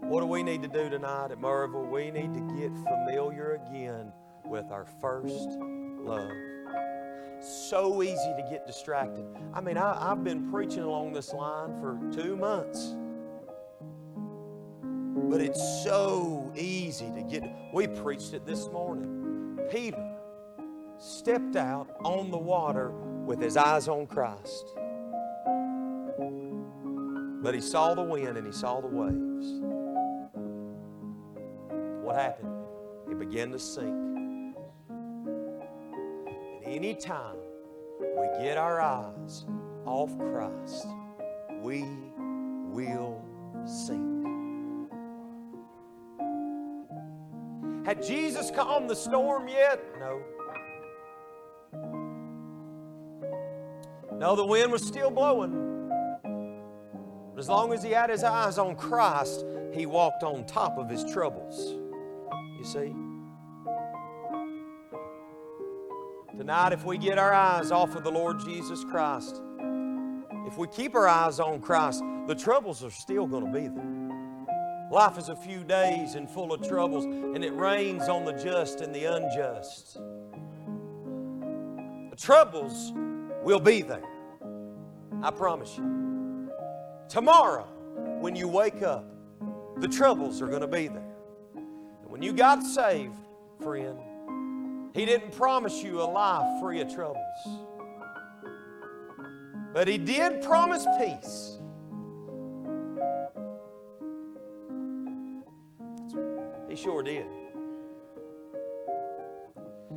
What 0.00 0.20
do 0.20 0.26
we 0.26 0.42
need 0.42 0.62
to 0.62 0.68
do 0.68 0.88
tonight 0.88 1.32
at 1.32 1.40
Marvel? 1.40 1.84
We 1.84 2.10
need 2.10 2.32
to 2.34 2.40
get 2.58 2.72
familiar 2.76 3.60
again 3.66 4.10
with 4.44 4.70
our 4.70 4.86
first 5.00 5.50
love. 6.00 6.30
So 7.40 8.02
easy 8.02 8.34
to 8.36 8.46
get 8.50 8.66
distracted. 8.66 9.24
I 9.54 9.60
mean, 9.60 9.78
I, 9.78 10.08
have 10.08 10.24
been 10.24 10.50
preaching 10.50 10.82
along 10.82 11.12
this 11.12 11.32
line 11.32 11.78
for 11.80 11.98
two 12.12 12.36
months. 12.36 12.96
But 15.28 15.40
it's 15.42 15.84
so 15.84 16.50
easy 16.56 17.10
to 17.14 17.22
get. 17.22 17.44
We 17.72 17.86
preached 17.86 18.32
it 18.32 18.46
this 18.46 18.68
morning. 18.68 19.58
Peter 19.70 20.16
stepped 20.98 21.54
out 21.54 21.88
on 22.02 22.30
the 22.30 22.38
water 22.38 22.90
with 22.90 23.40
his 23.40 23.56
eyes 23.56 23.88
on 23.88 24.06
Christ. 24.06 24.64
But 27.42 27.54
he 27.54 27.60
saw 27.60 27.94
the 27.94 28.02
wind 28.02 28.36
and 28.38 28.46
he 28.46 28.52
saw 28.52 28.80
the 28.80 28.88
waves. 28.88 29.60
What 32.02 32.16
happened? 32.16 32.64
He 33.06 33.14
began 33.14 33.52
to 33.52 33.58
sink. 33.58 33.94
And 34.88 36.64
any 36.64 36.94
time 36.94 37.36
we 38.00 38.26
get 38.42 38.56
our 38.56 38.80
eyes 38.80 39.44
off 39.84 40.16
Christ, 40.18 40.86
we 41.62 41.84
will 42.72 43.22
sink. 43.66 44.07
Had 47.88 48.02
Jesus 48.02 48.50
calmed 48.50 48.90
the 48.90 48.94
storm 48.94 49.48
yet? 49.48 49.82
No. 49.98 50.20
No, 54.14 54.36
the 54.36 54.44
wind 54.44 54.70
was 54.70 54.86
still 54.86 55.10
blowing. 55.10 55.88
But 57.34 57.40
as 57.40 57.48
long 57.48 57.72
as 57.72 57.82
he 57.82 57.90
had 57.92 58.10
his 58.10 58.24
eyes 58.24 58.58
on 58.58 58.76
Christ, 58.76 59.42
he 59.72 59.86
walked 59.86 60.22
on 60.22 60.44
top 60.44 60.76
of 60.76 60.90
his 60.90 61.02
troubles. 61.02 61.78
You 62.58 62.64
see? 62.64 62.94
Tonight, 66.36 66.74
if 66.74 66.84
we 66.84 66.98
get 66.98 67.16
our 67.16 67.32
eyes 67.32 67.70
off 67.70 67.96
of 67.96 68.04
the 68.04 68.12
Lord 68.12 68.38
Jesus 68.44 68.84
Christ, 68.84 69.40
if 70.46 70.58
we 70.58 70.68
keep 70.68 70.94
our 70.94 71.08
eyes 71.08 71.40
on 71.40 71.62
Christ, 71.62 72.02
the 72.26 72.34
troubles 72.34 72.84
are 72.84 72.90
still 72.90 73.26
going 73.26 73.46
to 73.46 73.50
be 73.50 73.66
there. 73.66 73.97
Life 74.90 75.18
is 75.18 75.28
a 75.28 75.36
few 75.36 75.64
days 75.64 76.14
and 76.14 76.30
full 76.30 76.52
of 76.52 76.66
troubles, 76.66 77.04
and 77.04 77.44
it 77.44 77.54
rains 77.54 78.08
on 78.08 78.24
the 78.24 78.32
just 78.32 78.80
and 78.80 78.94
the 78.94 79.04
unjust. 79.04 79.98
The 82.10 82.16
troubles 82.16 82.92
will 83.42 83.60
be 83.60 83.82
there. 83.82 84.02
I 85.22 85.30
promise 85.30 85.76
you. 85.76 86.50
Tomorrow, 87.08 87.66
when 88.20 88.34
you 88.34 88.48
wake 88.48 88.82
up, 88.82 89.04
the 89.76 89.88
troubles 89.88 90.40
are 90.40 90.46
going 90.46 90.62
to 90.62 90.66
be 90.66 90.88
there. 90.88 91.14
And 91.54 92.10
when 92.10 92.22
you 92.22 92.32
got 92.32 92.62
saved, 92.62 93.14
friend, 93.62 93.98
He 94.94 95.04
didn't 95.04 95.32
promise 95.32 95.82
you 95.82 96.00
a 96.00 96.04
life 96.04 96.62
free 96.62 96.80
of 96.80 96.94
troubles. 96.94 97.18
But 99.74 99.86
He 99.86 99.98
did 99.98 100.42
promise 100.42 100.86
peace. 100.98 101.57
Sure 106.82 107.02
did. 107.02 107.26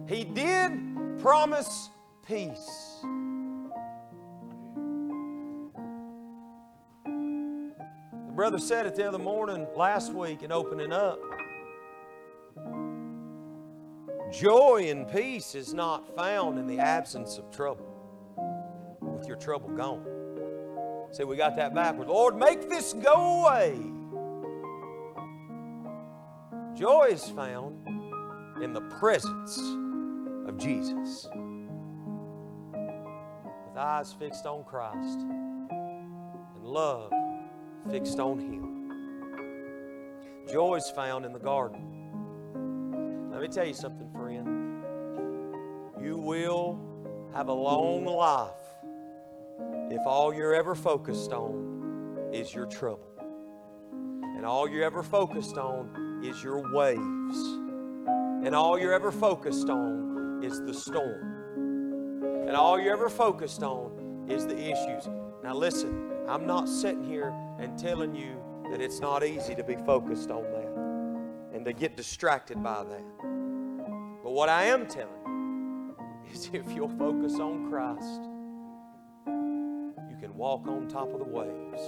He 0.08 0.24
did 0.24 0.72
promise 1.20 1.90
peace. 2.28 2.98
The 7.06 8.34
brother 8.34 8.60
said 8.60 8.86
it 8.86 8.96
the 8.96 9.08
other 9.08 9.20
morning 9.20 9.68
last 9.76 10.14
week 10.14 10.42
in 10.42 10.52
opening 10.52 10.92
up. 10.92 11.20
Joy 14.32 14.88
and 14.90 15.12
peace 15.12 15.56
is 15.56 15.74
not 15.74 16.16
found 16.16 16.58
in 16.58 16.66
the 16.66 16.80
absence 16.80 17.38
of 17.38 17.52
trouble, 17.52 17.86
with 19.02 19.28
your 19.28 19.36
trouble 19.36 19.70
gone. 19.70 20.06
See, 21.12 21.26
we 21.26 21.36
got 21.36 21.58
that 21.58 21.76
backwards. 21.76 22.10
Lord, 22.10 22.38
make 22.38 22.70
this 22.70 22.94
go 22.94 23.46
away. 23.46 23.78
Joy 26.82 27.10
is 27.12 27.30
found 27.30 27.88
in 28.60 28.74
the 28.74 28.82
presence 28.82 29.56
of 30.48 30.58
Jesus. 30.58 31.30
With 32.74 33.78
eyes 33.78 34.12
fixed 34.14 34.48
on 34.48 34.64
Christ 34.64 35.20
and 35.70 36.64
love 36.64 37.14
fixed 37.92 38.20
on 38.20 38.40
Him. 38.40 38.90
Joy 40.52 40.78
is 40.78 40.90
found 40.96 41.24
in 41.24 41.34
the 41.34 41.40
garden. 41.40 43.30
Let 43.32 43.44
me 43.44 43.48
tell 43.48 43.68
you 43.68 43.76
something, 43.76 44.10
friend. 44.14 44.84
You 46.04 46.18
will 46.18 46.80
have 47.36 47.50
a 47.50 47.54
long 47.54 48.06
life 48.06 48.50
if 49.92 50.02
all 50.08 50.34
you're 50.34 50.56
ever 50.56 50.74
focused 50.74 51.32
on 51.32 52.32
is 52.34 52.56
your 52.56 52.66
trouble. 52.66 53.06
And 53.92 54.44
all 54.48 54.68
you're 54.68 54.84
ever 54.84 55.04
focused 55.04 55.60
on 55.60 56.11
is 56.24 56.44
your 56.44 56.72
waves. 56.74 57.38
And 58.46 58.56
all 58.56 58.80
you're 58.80 58.94
ever 58.94 59.12
focused 59.12 59.70
on 59.70 60.42
is 60.44 60.62
the 60.62 60.74
storm. 60.74 62.48
And 62.48 62.56
all 62.56 62.80
you're 62.80 62.94
ever 62.94 63.10
focused 63.10 63.64
on 63.64 64.26
is 64.30 64.46
the 64.46 64.58
issues. 64.58 65.10
Now, 65.44 65.56
listen, 65.56 66.12
I'm 66.28 66.46
not 66.46 66.68
sitting 66.68 67.04
here 67.04 67.34
and 67.60 67.78
telling 67.78 68.16
you 68.16 68.42
that 68.72 68.82
it's 68.82 69.00
not 69.00 69.24
easy 69.24 69.56
to 69.56 69.64
be 69.64 69.76
focused 69.76 70.32
on 70.32 70.44
that 70.44 71.56
and 71.56 71.66
to 71.66 71.74
get 71.74 71.98
distracted 71.98 72.62
by 72.64 72.84
that. 72.84 73.04
But 74.24 74.32
what 74.32 74.50
I 74.50 74.64
am 74.66 74.88
telling 74.88 75.14
you 75.26 75.96
is 76.34 76.50
if 76.54 76.72
you'll 76.74 76.90
focus 76.98 77.40
on 77.40 77.70
Christ, 77.70 78.22
you 80.10 80.18
can 80.20 80.36
walk 80.36 80.68
on 80.68 80.88
top 80.88 81.14
of 81.14 81.20
the 81.20 81.26
waves 81.26 81.82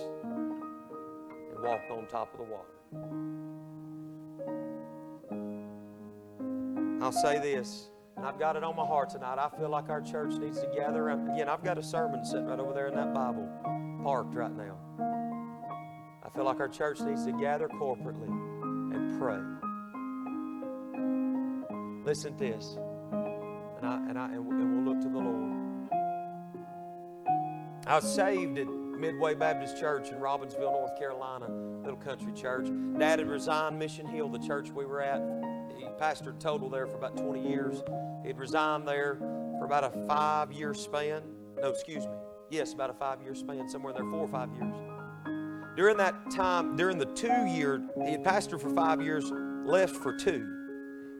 and 1.51 1.63
walk 1.63 1.81
on 1.91 2.07
top 2.07 2.33
of 2.33 2.39
the 2.39 2.45
water. 2.45 3.42
I'll 7.03 7.11
say 7.11 7.37
this, 7.37 7.89
and 8.15 8.25
I've 8.25 8.39
got 8.39 8.55
it 8.55 8.63
on 8.63 8.77
my 8.77 8.85
heart 8.85 9.09
tonight. 9.09 9.37
I 9.37 9.49
feel 9.57 9.67
like 9.67 9.89
our 9.89 9.99
church 9.99 10.35
needs 10.35 10.61
to 10.61 10.67
gather. 10.73 11.09
Again, 11.09 11.49
I've 11.49 11.61
got 11.61 11.77
a 11.77 11.83
sermon 11.83 12.23
sitting 12.23 12.45
right 12.45 12.57
over 12.57 12.73
there 12.73 12.87
in 12.87 12.95
that 12.95 13.13
Bible, 13.13 13.49
parked 14.03 14.33
right 14.33 14.55
now. 14.55 14.77
I 16.23 16.29
feel 16.29 16.45
like 16.45 16.61
our 16.61 16.69
church 16.69 17.01
needs 17.01 17.25
to 17.25 17.33
gather 17.33 17.67
corporately 17.67 18.29
and 18.95 19.19
pray. 19.19 19.41
Listen 22.05 22.37
to 22.37 22.39
this, 22.39 22.77
and, 23.11 23.85
I, 23.85 23.97
and, 24.07 24.17
I, 24.17 24.31
and 24.31 24.47
we'll 24.47 24.93
look 24.93 25.03
to 25.03 25.09
the 25.09 25.19
Lord. 25.19 25.51
I 27.85 27.95
was 27.95 28.15
saved 28.15 28.57
at 28.59 28.67
Midway 28.67 29.33
Baptist 29.35 29.77
Church 29.77 30.07
in 30.07 30.19
Robbinsville, 30.19 30.71
North 30.71 30.97
Carolina, 30.97 31.49
little 31.83 31.99
country 31.99 32.31
church. 32.31 32.69
Dad 32.97 33.19
had 33.19 33.27
resigned 33.27 33.77
Mission 33.77 34.07
Hill, 34.07 34.29
the 34.29 34.39
church 34.39 34.71
we 34.71 34.85
were 34.85 35.01
at, 35.01 35.21
pastored 35.93 36.39
total 36.39 36.69
there 36.69 36.87
for 36.87 36.97
about 36.97 37.17
20 37.17 37.47
years. 37.47 37.83
He'd 38.25 38.37
resigned 38.37 38.87
there 38.87 39.15
for 39.59 39.65
about 39.65 39.83
a 39.83 40.05
five 40.07 40.51
year 40.51 40.73
span. 40.73 41.23
No, 41.61 41.69
excuse 41.69 42.05
me. 42.05 42.13
Yes, 42.49 42.73
about 42.73 42.89
a 42.89 42.93
five 42.93 43.21
year 43.21 43.35
span, 43.35 43.67
somewhere 43.69 43.91
in 43.91 43.97
there, 44.01 44.11
four 44.11 44.21
or 44.21 44.27
five 44.27 44.49
years. 44.53 44.75
During 45.75 45.97
that 45.97 46.29
time, 46.31 46.75
during 46.75 46.97
the 46.99 47.05
two 47.05 47.45
year, 47.47 47.81
he 48.05 48.11
had 48.11 48.23
pastored 48.23 48.61
for 48.61 48.69
five 48.69 49.01
years, 49.01 49.31
left 49.65 49.95
for 49.95 50.15
two. 50.15 50.47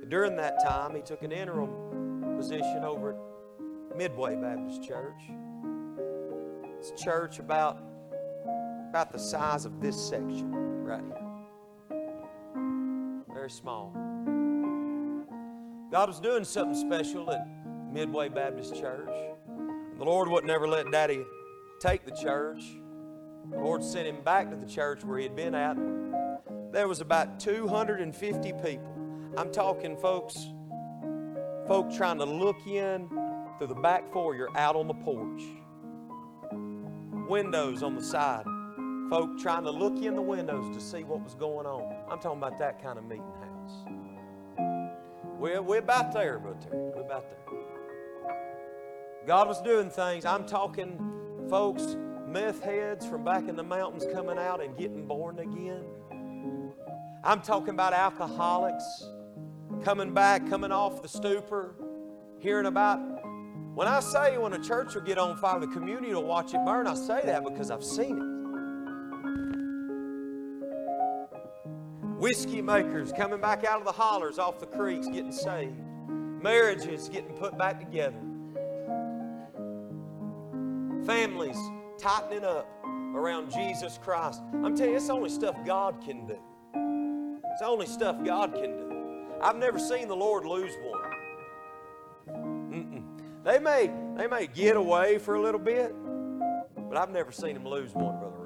during 0.10 0.36
that 0.36 0.64
time, 0.64 0.96
he 0.96 1.02
took 1.02 1.24
an 1.24 1.32
interim 1.32 2.36
position 2.38 2.84
over 2.84 3.14
at 3.14 3.98
Midway 3.98 4.36
Baptist 4.36 4.84
Church. 4.84 5.22
It's 6.78 6.92
a 6.92 6.96
church 7.04 7.40
about, 7.40 7.80
about 8.90 9.12
the 9.12 9.18
size 9.18 9.66
of 9.66 9.80
this 9.80 10.00
section 10.00 10.52
right 10.84 11.02
here. 11.02 11.24
Very 13.34 13.50
small. 13.50 14.03
God 15.94 16.10
was 16.10 16.20
doing 16.20 16.44
something 16.44 16.76
special 16.76 17.30
at 17.30 17.48
Midway 17.92 18.28
Baptist 18.28 18.76
Church. 18.76 19.16
The 20.00 20.04
Lord 20.04 20.28
wouldn't 20.28 20.52
ever 20.52 20.68
let 20.68 20.90
Daddy 20.92 21.24
take 21.80 22.04
the 22.04 22.16
church. 22.16 22.64
The 23.52 23.60
Lord 23.60 23.84
sent 23.84 24.08
him 24.08 24.24
back 24.24 24.50
to 24.50 24.56
the 24.56 24.66
church 24.66 25.04
where 25.04 25.20
he 25.20 25.26
had 25.26 25.36
been 25.36 25.54
at. 25.54 25.78
There 26.72 26.88
was 26.88 27.00
about 27.00 27.40
250 27.40 28.54
people. 28.54 29.32
I'm 29.38 29.52
talking 29.52 29.96
folks, 29.96 30.36
folk 31.68 31.94
trying 31.96 32.18
to 32.18 32.26
look 32.26 32.66
in 32.66 33.08
through 33.60 33.68
the 33.68 33.76
back 33.76 34.12
foyer 34.12 34.48
out 34.58 34.76
on 34.76 34.88
the 34.88 34.96
porch. 34.96 35.44
Windows 37.30 37.84
on 37.84 37.94
the 37.94 38.04
side. 38.04 38.46
Folk 39.12 39.40
trying 39.40 39.64
to 39.66 39.72
look 39.72 40.02
in 40.02 40.16
the 40.16 40.24
windows 40.24 40.76
to 40.76 40.82
see 40.82 41.04
what 41.04 41.24
was 41.24 41.36
going 41.36 41.68
on. 41.68 41.96
I'm 42.10 42.20
talking 42.20 42.40
about 42.40 42.58
that 42.58 42.82
kind 42.82 42.98
of 42.98 43.06
meeting 43.06 43.32
house. 43.40 44.03
We're, 45.44 45.62
we're 45.62 45.80
about 45.80 46.14
there, 46.14 46.40
Brother 46.40 46.58
Terry. 46.62 46.78
We're 46.96 47.02
about 47.02 47.26
there. 47.30 48.38
God 49.28 49.46
was 49.46 49.62
doing 49.62 49.90
things. 49.90 50.24
I'm 50.24 50.46
talking, 50.46 50.98
folks, 51.50 51.98
meth 52.26 52.64
heads 52.64 53.06
from 53.06 53.26
back 53.26 53.50
in 53.50 53.58
the 53.58 53.64
mountains 53.64 54.06
coming 54.14 54.38
out 54.38 54.64
and 54.64 54.78
getting 54.78 55.06
born 55.06 55.40
again. 55.40 55.84
I'm 57.26 57.42
talking 57.42 57.72
about 57.72 57.92
alcoholics 57.92 58.86
coming 59.84 60.14
back, 60.14 60.50
coming 60.50 60.72
off 60.72 61.02
the 61.02 61.10
stupor, 61.10 61.76
hearing 62.40 62.68
about. 62.68 63.00
When 63.76 63.90
I 63.90 64.00
say 64.00 64.38
when 64.38 64.54
a 64.54 64.64
church 64.64 64.96
will 64.96 65.02
get 65.02 65.18
on 65.18 65.36
fire, 65.36 65.60
the 65.60 65.68
community 65.68 66.14
will 66.14 66.24
watch 66.24 66.54
it 66.54 66.62
burn, 66.66 66.88
I 66.88 66.94
say 66.94 67.20
that 67.26 67.44
because 67.44 67.70
I've 67.70 67.84
seen 67.84 68.18
it. 68.18 68.33
Whiskey 72.24 72.62
makers 72.62 73.12
coming 73.12 73.42
back 73.42 73.66
out 73.66 73.80
of 73.80 73.86
the 73.86 73.92
hollers 73.92 74.40
off 74.40 74.58
the 74.58 74.66
creeks 74.66 75.08
getting 75.08 75.34
saved. 75.34 75.78
Marriages 76.08 77.10
getting 77.10 77.34
put 77.34 77.58
back 77.58 77.82
together. 77.82 78.16
Families 81.06 81.58
tightening 82.00 82.46
up 82.46 82.66
around 83.14 83.52
Jesus 83.52 84.00
Christ. 84.02 84.42
I'm 84.54 84.74
telling 84.74 84.92
you, 84.92 84.96
it's 84.96 85.08
the 85.08 85.14
only 85.14 85.30
stuff 85.30 85.58
God 85.66 86.02
can 86.02 86.26
do. 86.26 86.38
It's 87.52 87.60
the 87.60 87.68
only 87.68 87.88
stuff 87.88 88.24
God 88.24 88.54
can 88.54 88.72
do. 88.72 89.26
I've 89.42 89.58
never 89.58 89.78
seen 89.78 90.08
the 90.08 90.16
Lord 90.16 90.46
lose 90.46 90.72
one. 90.82 91.12
Mm-mm. 92.72 93.04
They 93.44 93.60
may 93.60 93.92
they 94.16 94.28
may 94.28 94.48
get 94.48 94.78
away 94.78 95.18
for 95.18 95.36
a 95.36 95.42
little 95.42 95.60
bit, 95.60 95.94
but 96.90 96.98
I've 96.98 97.12
never 97.12 97.34
seen 97.34 97.58
him 97.58 97.68
lose 97.68 97.94
one, 97.94 98.18
Brother. 98.18 98.43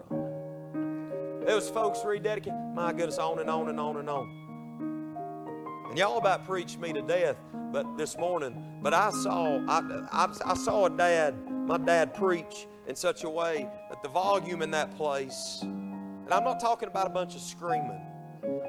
There 1.47 1.55
was 1.55 1.69
folks 1.69 1.99
rededicated. 1.99 2.73
My 2.73 2.91
goodness, 2.91 3.17
on 3.19 3.39
and 3.39 3.49
on 3.49 3.69
and 3.69 3.79
on 3.79 3.95
and 3.95 4.09
on. 4.09 5.87
And 5.87 5.97
y'all 5.97 6.17
about 6.17 6.45
preached 6.45 6.77
me 6.77 6.91
to 6.91 7.01
death, 7.01 7.37
but 7.71 7.97
this 7.97 8.17
morning. 8.17 8.81
But 8.81 8.93
I 8.93 9.11
saw 9.11 9.65
I, 9.65 9.79
I, 10.11 10.27
I 10.43 10.53
saw 10.55 10.87
a 10.87 10.89
dad, 10.89 11.49
my 11.49 11.77
dad 11.77 12.13
preach 12.13 12.67
in 12.85 12.97
such 12.97 13.23
a 13.23 13.29
way 13.29 13.65
that 13.89 14.03
the 14.03 14.09
volume 14.09 14.61
in 14.61 14.71
that 14.71 14.93
place, 14.97 15.59
and 15.61 16.27
I'm 16.33 16.43
not 16.43 16.59
talking 16.59 16.89
about 16.89 17.07
a 17.07 17.11
bunch 17.11 17.33
of 17.33 17.41
screaming. 17.41 18.01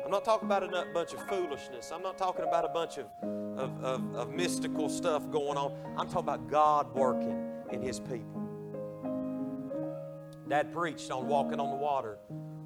I'm 0.04 0.12
not 0.12 0.24
talking 0.24 0.46
about 0.46 0.62
a 0.62 0.86
bunch 0.94 1.14
of 1.14 1.28
foolishness. 1.28 1.90
I'm 1.92 2.02
not 2.02 2.16
talking 2.16 2.44
about 2.44 2.64
a 2.64 2.68
bunch 2.68 2.98
of, 2.98 3.06
of, 3.58 3.84
of, 3.84 4.14
of 4.14 4.30
mystical 4.30 4.88
stuff 4.88 5.28
going 5.32 5.58
on. 5.58 5.72
I'm 5.98 6.06
talking 6.06 6.20
about 6.20 6.48
God 6.48 6.94
working 6.94 7.44
in 7.72 7.82
His 7.82 7.98
people. 7.98 8.48
Dad 10.48 10.72
preached 10.72 11.10
on 11.10 11.26
walking 11.26 11.58
on 11.58 11.70
the 11.70 11.76
water 11.76 12.18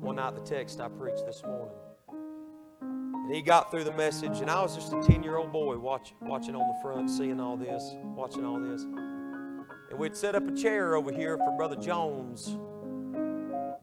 one 0.02 0.16
night, 0.16 0.34
the 0.34 0.40
text 0.42 0.80
I 0.80 0.88
preached 0.88 1.24
this 1.24 1.42
morning. 1.42 1.74
And 2.90 3.34
he 3.34 3.40
got 3.40 3.70
through 3.70 3.84
the 3.84 3.92
message, 3.92 4.40
and 4.40 4.50
I 4.50 4.60
was 4.60 4.74
just 4.74 4.92
a 4.92 5.00
10 5.00 5.22
year 5.22 5.36
old 5.36 5.52
boy 5.52 5.78
watch, 5.78 6.12
watching 6.20 6.54
on 6.54 6.66
the 6.66 6.82
front, 6.82 7.08
seeing 7.08 7.40
all 7.40 7.56
this, 7.56 7.94
watching 8.02 8.44
all 8.44 8.60
this. 8.60 8.82
And 8.82 9.98
we'd 9.98 10.16
set 10.16 10.34
up 10.34 10.46
a 10.46 10.54
chair 10.54 10.96
over 10.96 11.12
here 11.12 11.38
for 11.38 11.56
Brother 11.56 11.76
Jones 11.76 12.56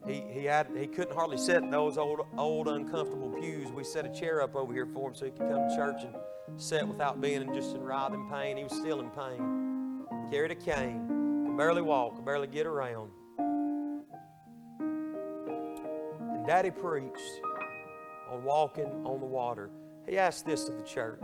he, 0.09 0.23
he, 0.31 0.45
had, 0.45 0.67
he 0.75 0.87
couldn't 0.87 1.13
hardly 1.13 1.37
sit 1.37 1.57
in 1.57 1.69
those 1.69 1.97
old, 1.97 2.21
old, 2.37 2.67
uncomfortable 2.67 3.29
pews. 3.39 3.71
We 3.71 3.83
set 3.83 4.05
a 4.05 4.09
chair 4.09 4.41
up 4.41 4.55
over 4.55 4.73
here 4.73 4.87
for 4.87 5.09
him 5.09 5.15
so 5.15 5.25
he 5.25 5.31
could 5.31 5.47
come 5.49 5.69
to 5.69 5.75
church 5.75 6.01
and 6.03 6.15
sit 6.57 6.87
without 6.87 7.21
being 7.21 7.41
in 7.41 7.53
just 7.53 7.75
in 7.75 7.81
writhing 7.81 8.27
pain. 8.29 8.57
He 8.57 8.63
was 8.63 8.73
still 8.73 8.99
in 9.01 9.09
pain. 9.11 10.07
Carried 10.31 10.51
a 10.51 10.55
cane, 10.55 11.07
could 11.45 11.57
barely 11.57 11.81
walk, 11.81 12.15
could 12.15 12.25
barely 12.25 12.47
get 12.47 12.65
around. 12.65 13.11
Daddy 16.49 16.71
preached 16.71 17.41
on 18.31 18.43
walking 18.43 18.87
on 19.05 19.19
the 19.19 19.25
water. 19.27 19.69
He 20.07 20.17
asked 20.17 20.47
this 20.47 20.67
of 20.67 20.79
the 20.79 20.83
church. 20.83 21.21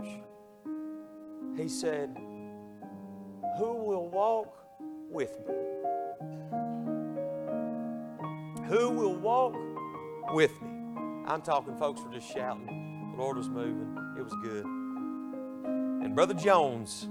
He 1.56 1.68
said, 1.68 2.16
Who 3.58 3.72
will 3.74 4.08
walk 4.08 4.56
with 5.10 5.36
me? 5.48 5.54
Who 8.68 8.90
will 8.90 9.16
walk 9.16 9.56
with 10.32 10.52
me? 10.62 10.68
I'm 11.26 11.42
talking, 11.42 11.76
folks 11.76 12.02
were 12.02 12.12
just 12.12 12.32
shouting. 12.32 13.10
The 13.10 13.20
Lord 13.20 13.36
was 13.36 13.48
moving. 13.48 13.96
It 14.16 14.22
was 14.22 14.34
good. 14.44 14.64
And 14.64 16.14
Brother 16.14 16.34
Jones, 16.34 17.08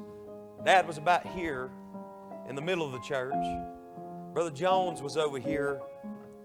Dad 0.63 0.87
was 0.87 0.97
about 0.97 1.27
here 1.27 1.69
in 2.47 2.55
the 2.55 2.61
middle 2.61 2.85
of 2.85 2.93
the 2.93 3.01
church. 3.01 3.35
Brother 4.33 4.51
Jones 4.51 5.01
was 5.01 5.17
over 5.17 5.37
here 5.37 5.81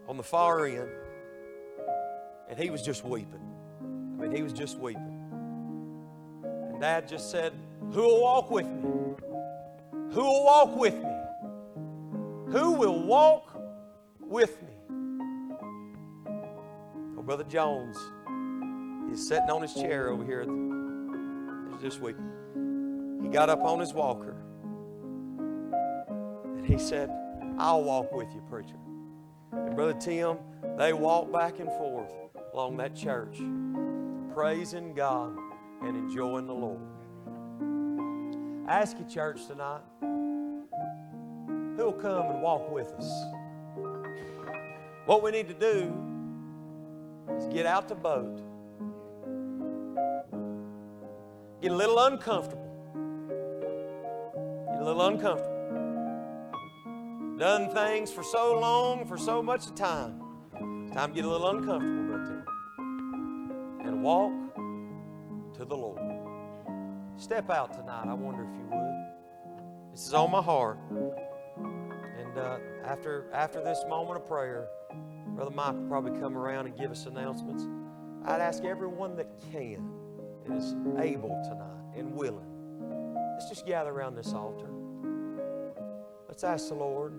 on 0.08 0.16
the 0.16 0.24
far 0.24 0.66
end, 0.66 0.90
and 2.50 2.58
he 2.58 2.68
was 2.68 2.82
just 2.82 3.04
weeping. 3.04 3.40
I 3.80 4.22
mean, 4.22 4.36
he 4.36 4.42
was 4.42 4.52
just 4.52 4.78
weeping. 4.78 5.16
And 6.42 6.80
Dad 6.80 7.08
just 7.08 7.30
said, 7.30 7.54
Who 7.92 8.02
will 8.02 8.20
walk 8.20 8.50
with 8.50 8.66
me? 8.66 8.90
Who 10.12 10.22
will 10.22 10.44
walk 10.44 10.76
with 10.76 10.94
me? 10.94 12.52
Who 12.52 12.72
will 12.72 13.02
walk 13.02 13.56
with 14.20 14.60
me? 14.60 14.68
Brother 17.30 17.44
Jones 17.44 17.96
is 19.12 19.28
sitting 19.28 19.50
on 19.50 19.62
his 19.62 19.72
chair 19.72 20.10
over 20.10 20.24
here 20.24 20.44
this 21.80 22.00
week. 22.00 22.16
He 23.22 23.28
got 23.28 23.48
up 23.48 23.62
on 23.62 23.78
his 23.78 23.94
walker 23.94 24.34
and 25.38 26.66
he 26.66 26.76
said, 26.76 27.08
I'll 27.56 27.84
walk 27.84 28.10
with 28.10 28.26
you, 28.34 28.42
preacher. 28.50 28.74
And 29.52 29.76
Brother 29.76 29.94
Tim, 30.00 30.38
they 30.76 30.92
walked 30.92 31.32
back 31.32 31.60
and 31.60 31.68
forth 31.68 32.10
along 32.52 32.76
that 32.78 32.94
church, 32.94 33.38
praising 34.34 34.94
God 34.94 35.36
and 35.82 35.96
enjoying 35.96 36.46
the 36.46 36.54
Lord. 36.54 36.80
I 38.68 38.80
ask 38.80 38.98
you, 38.98 39.04
church, 39.04 39.46
tonight, 39.46 39.82
who'll 40.00 41.92
come 41.92 42.26
and 42.26 42.42
walk 42.42 42.70
with 42.70 42.92
us? 42.92 43.10
What 45.06 45.22
we 45.22 45.30
need 45.30 45.48
to 45.48 45.54
do 45.54 45.94
is 47.36 47.46
get 47.46 47.66
out 47.66 47.88
the 47.88 47.94
boat. 47.94 48.42
Get 51.62 51.72
a 51.72 51.74
little 51.74 51.98
uncomfortable. 51.98 52.66
Get 54.66 54.80
a 54.80 54.84
little 54.84 55.06
uncomfortable. 55.06 55.56
Done 57.38 57.70
things 57.70 58.12
for 58.12 58.22
so 58.22 58.58
long, 58.58 59.06
for 59.06 59.16
so 59.16 59.42
much 59.42 59.74
time. 59.74 60.20
Time 60.92 61.10
to 61.10 61.14
get 61.14 61.24
a 61.24 61.28
little 61.28 61.48
uncomfortable 61.48 61.99
walk 64.00 64.32
to 65.54 65.64
the 65.64 65.76
Lord. 65.76 66.00
Step 67.16 67.50
out 67.50 67.72
tonight. 67.74 68.06
I 68.08 68.14
wonder 68.14 68.44
if 68.44 68.50
you 68.50 68.66
would. 68.70 69.92
This 69.92 70.06
is 70.06 70.14
on 70.14 70.30
my 70.30 70.40
heart. 70.40 70.78
And 71.58 72.38
uh, 72.38 72.58
after 72.84 73.26
after 73.32 73.62
this 73.62 73.84
moment 73.88 74.16
of 74.16 74.26
prayer, 74.26 74.68
Brother 75.34 75.50
Mike 75.50 75.74
will 75.74 75.88
probably 75.88 76.18
come 76.18 76.36
around 76.36 76.66
and 76.66 76.76
give 76.76 76.90
us 76.90 77.06
announcements. 77.06 77.66
I'd 78.24 78.40
ask 78.40 78.64
everyone 78.64 79.16
that 79.16 79.28
can 79.52 79.90
and 80.46 80.56
is 80.56 80.74
able 80.98 81.40
tonight 81.44 81.96
and 81.96 82.14
willing, 82.14 83.16
let's 83.34 83.48
just 83.48 83.66
gather 83.66 83.90
around 83.90 84.14
this 84.14 84.32
altar. 84.32 84.70
Let's 86.28 86.44
ask 86.44 86.68
the 86.68 86.74
Lord 86.74 87.14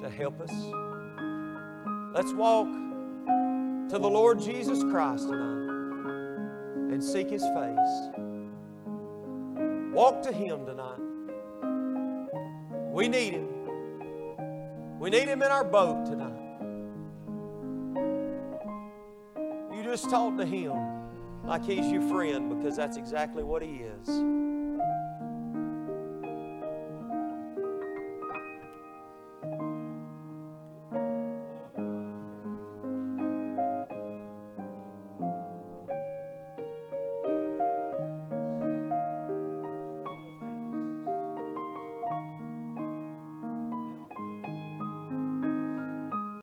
to 0.00 0.10
help 0.10 0.40
us. 0.40 0.52
Let's 2.14 2.32
walk 2.32 2.68
to 3.90 3.98
the 3.98 4.08
Lord 4.08 4.40
Jesus 4.40 4.82
Christ 4.82 5.28
tonight 5.28 5.71
and 6.92 7.02
seek 7.02 7.30
His 7.30 7.42
face. 7.42 8.10
Walk 9.92 10.22
to 10.22 10.32
Him 10.32 10.66
tonight. 10.66 10.98
We 12.92 13.08
need 13.08 13.32
Him. 13.34 13.48
We 14.98 15.10
need 15.10 15.28
Him 15.28 15.42
in 15.42 15.50
our 15.50 15.64
boat 15.64 16.04
tonight. 16.06 16.38
You 19.74 19.82
just 19.82 20.10
talk 20.10 20.36
to 20.36 20.44
Him 20.44 20.74
like 21.44 21.64
He's 21.64 21.90
your 21.90 22.02
friend 22.02 22.56
because 22.56 22.76
that's 22.76 22.96
exactly 22.96 23.42
what 23.42 23.62
He 23.62 23.82
is. 23.82 24.51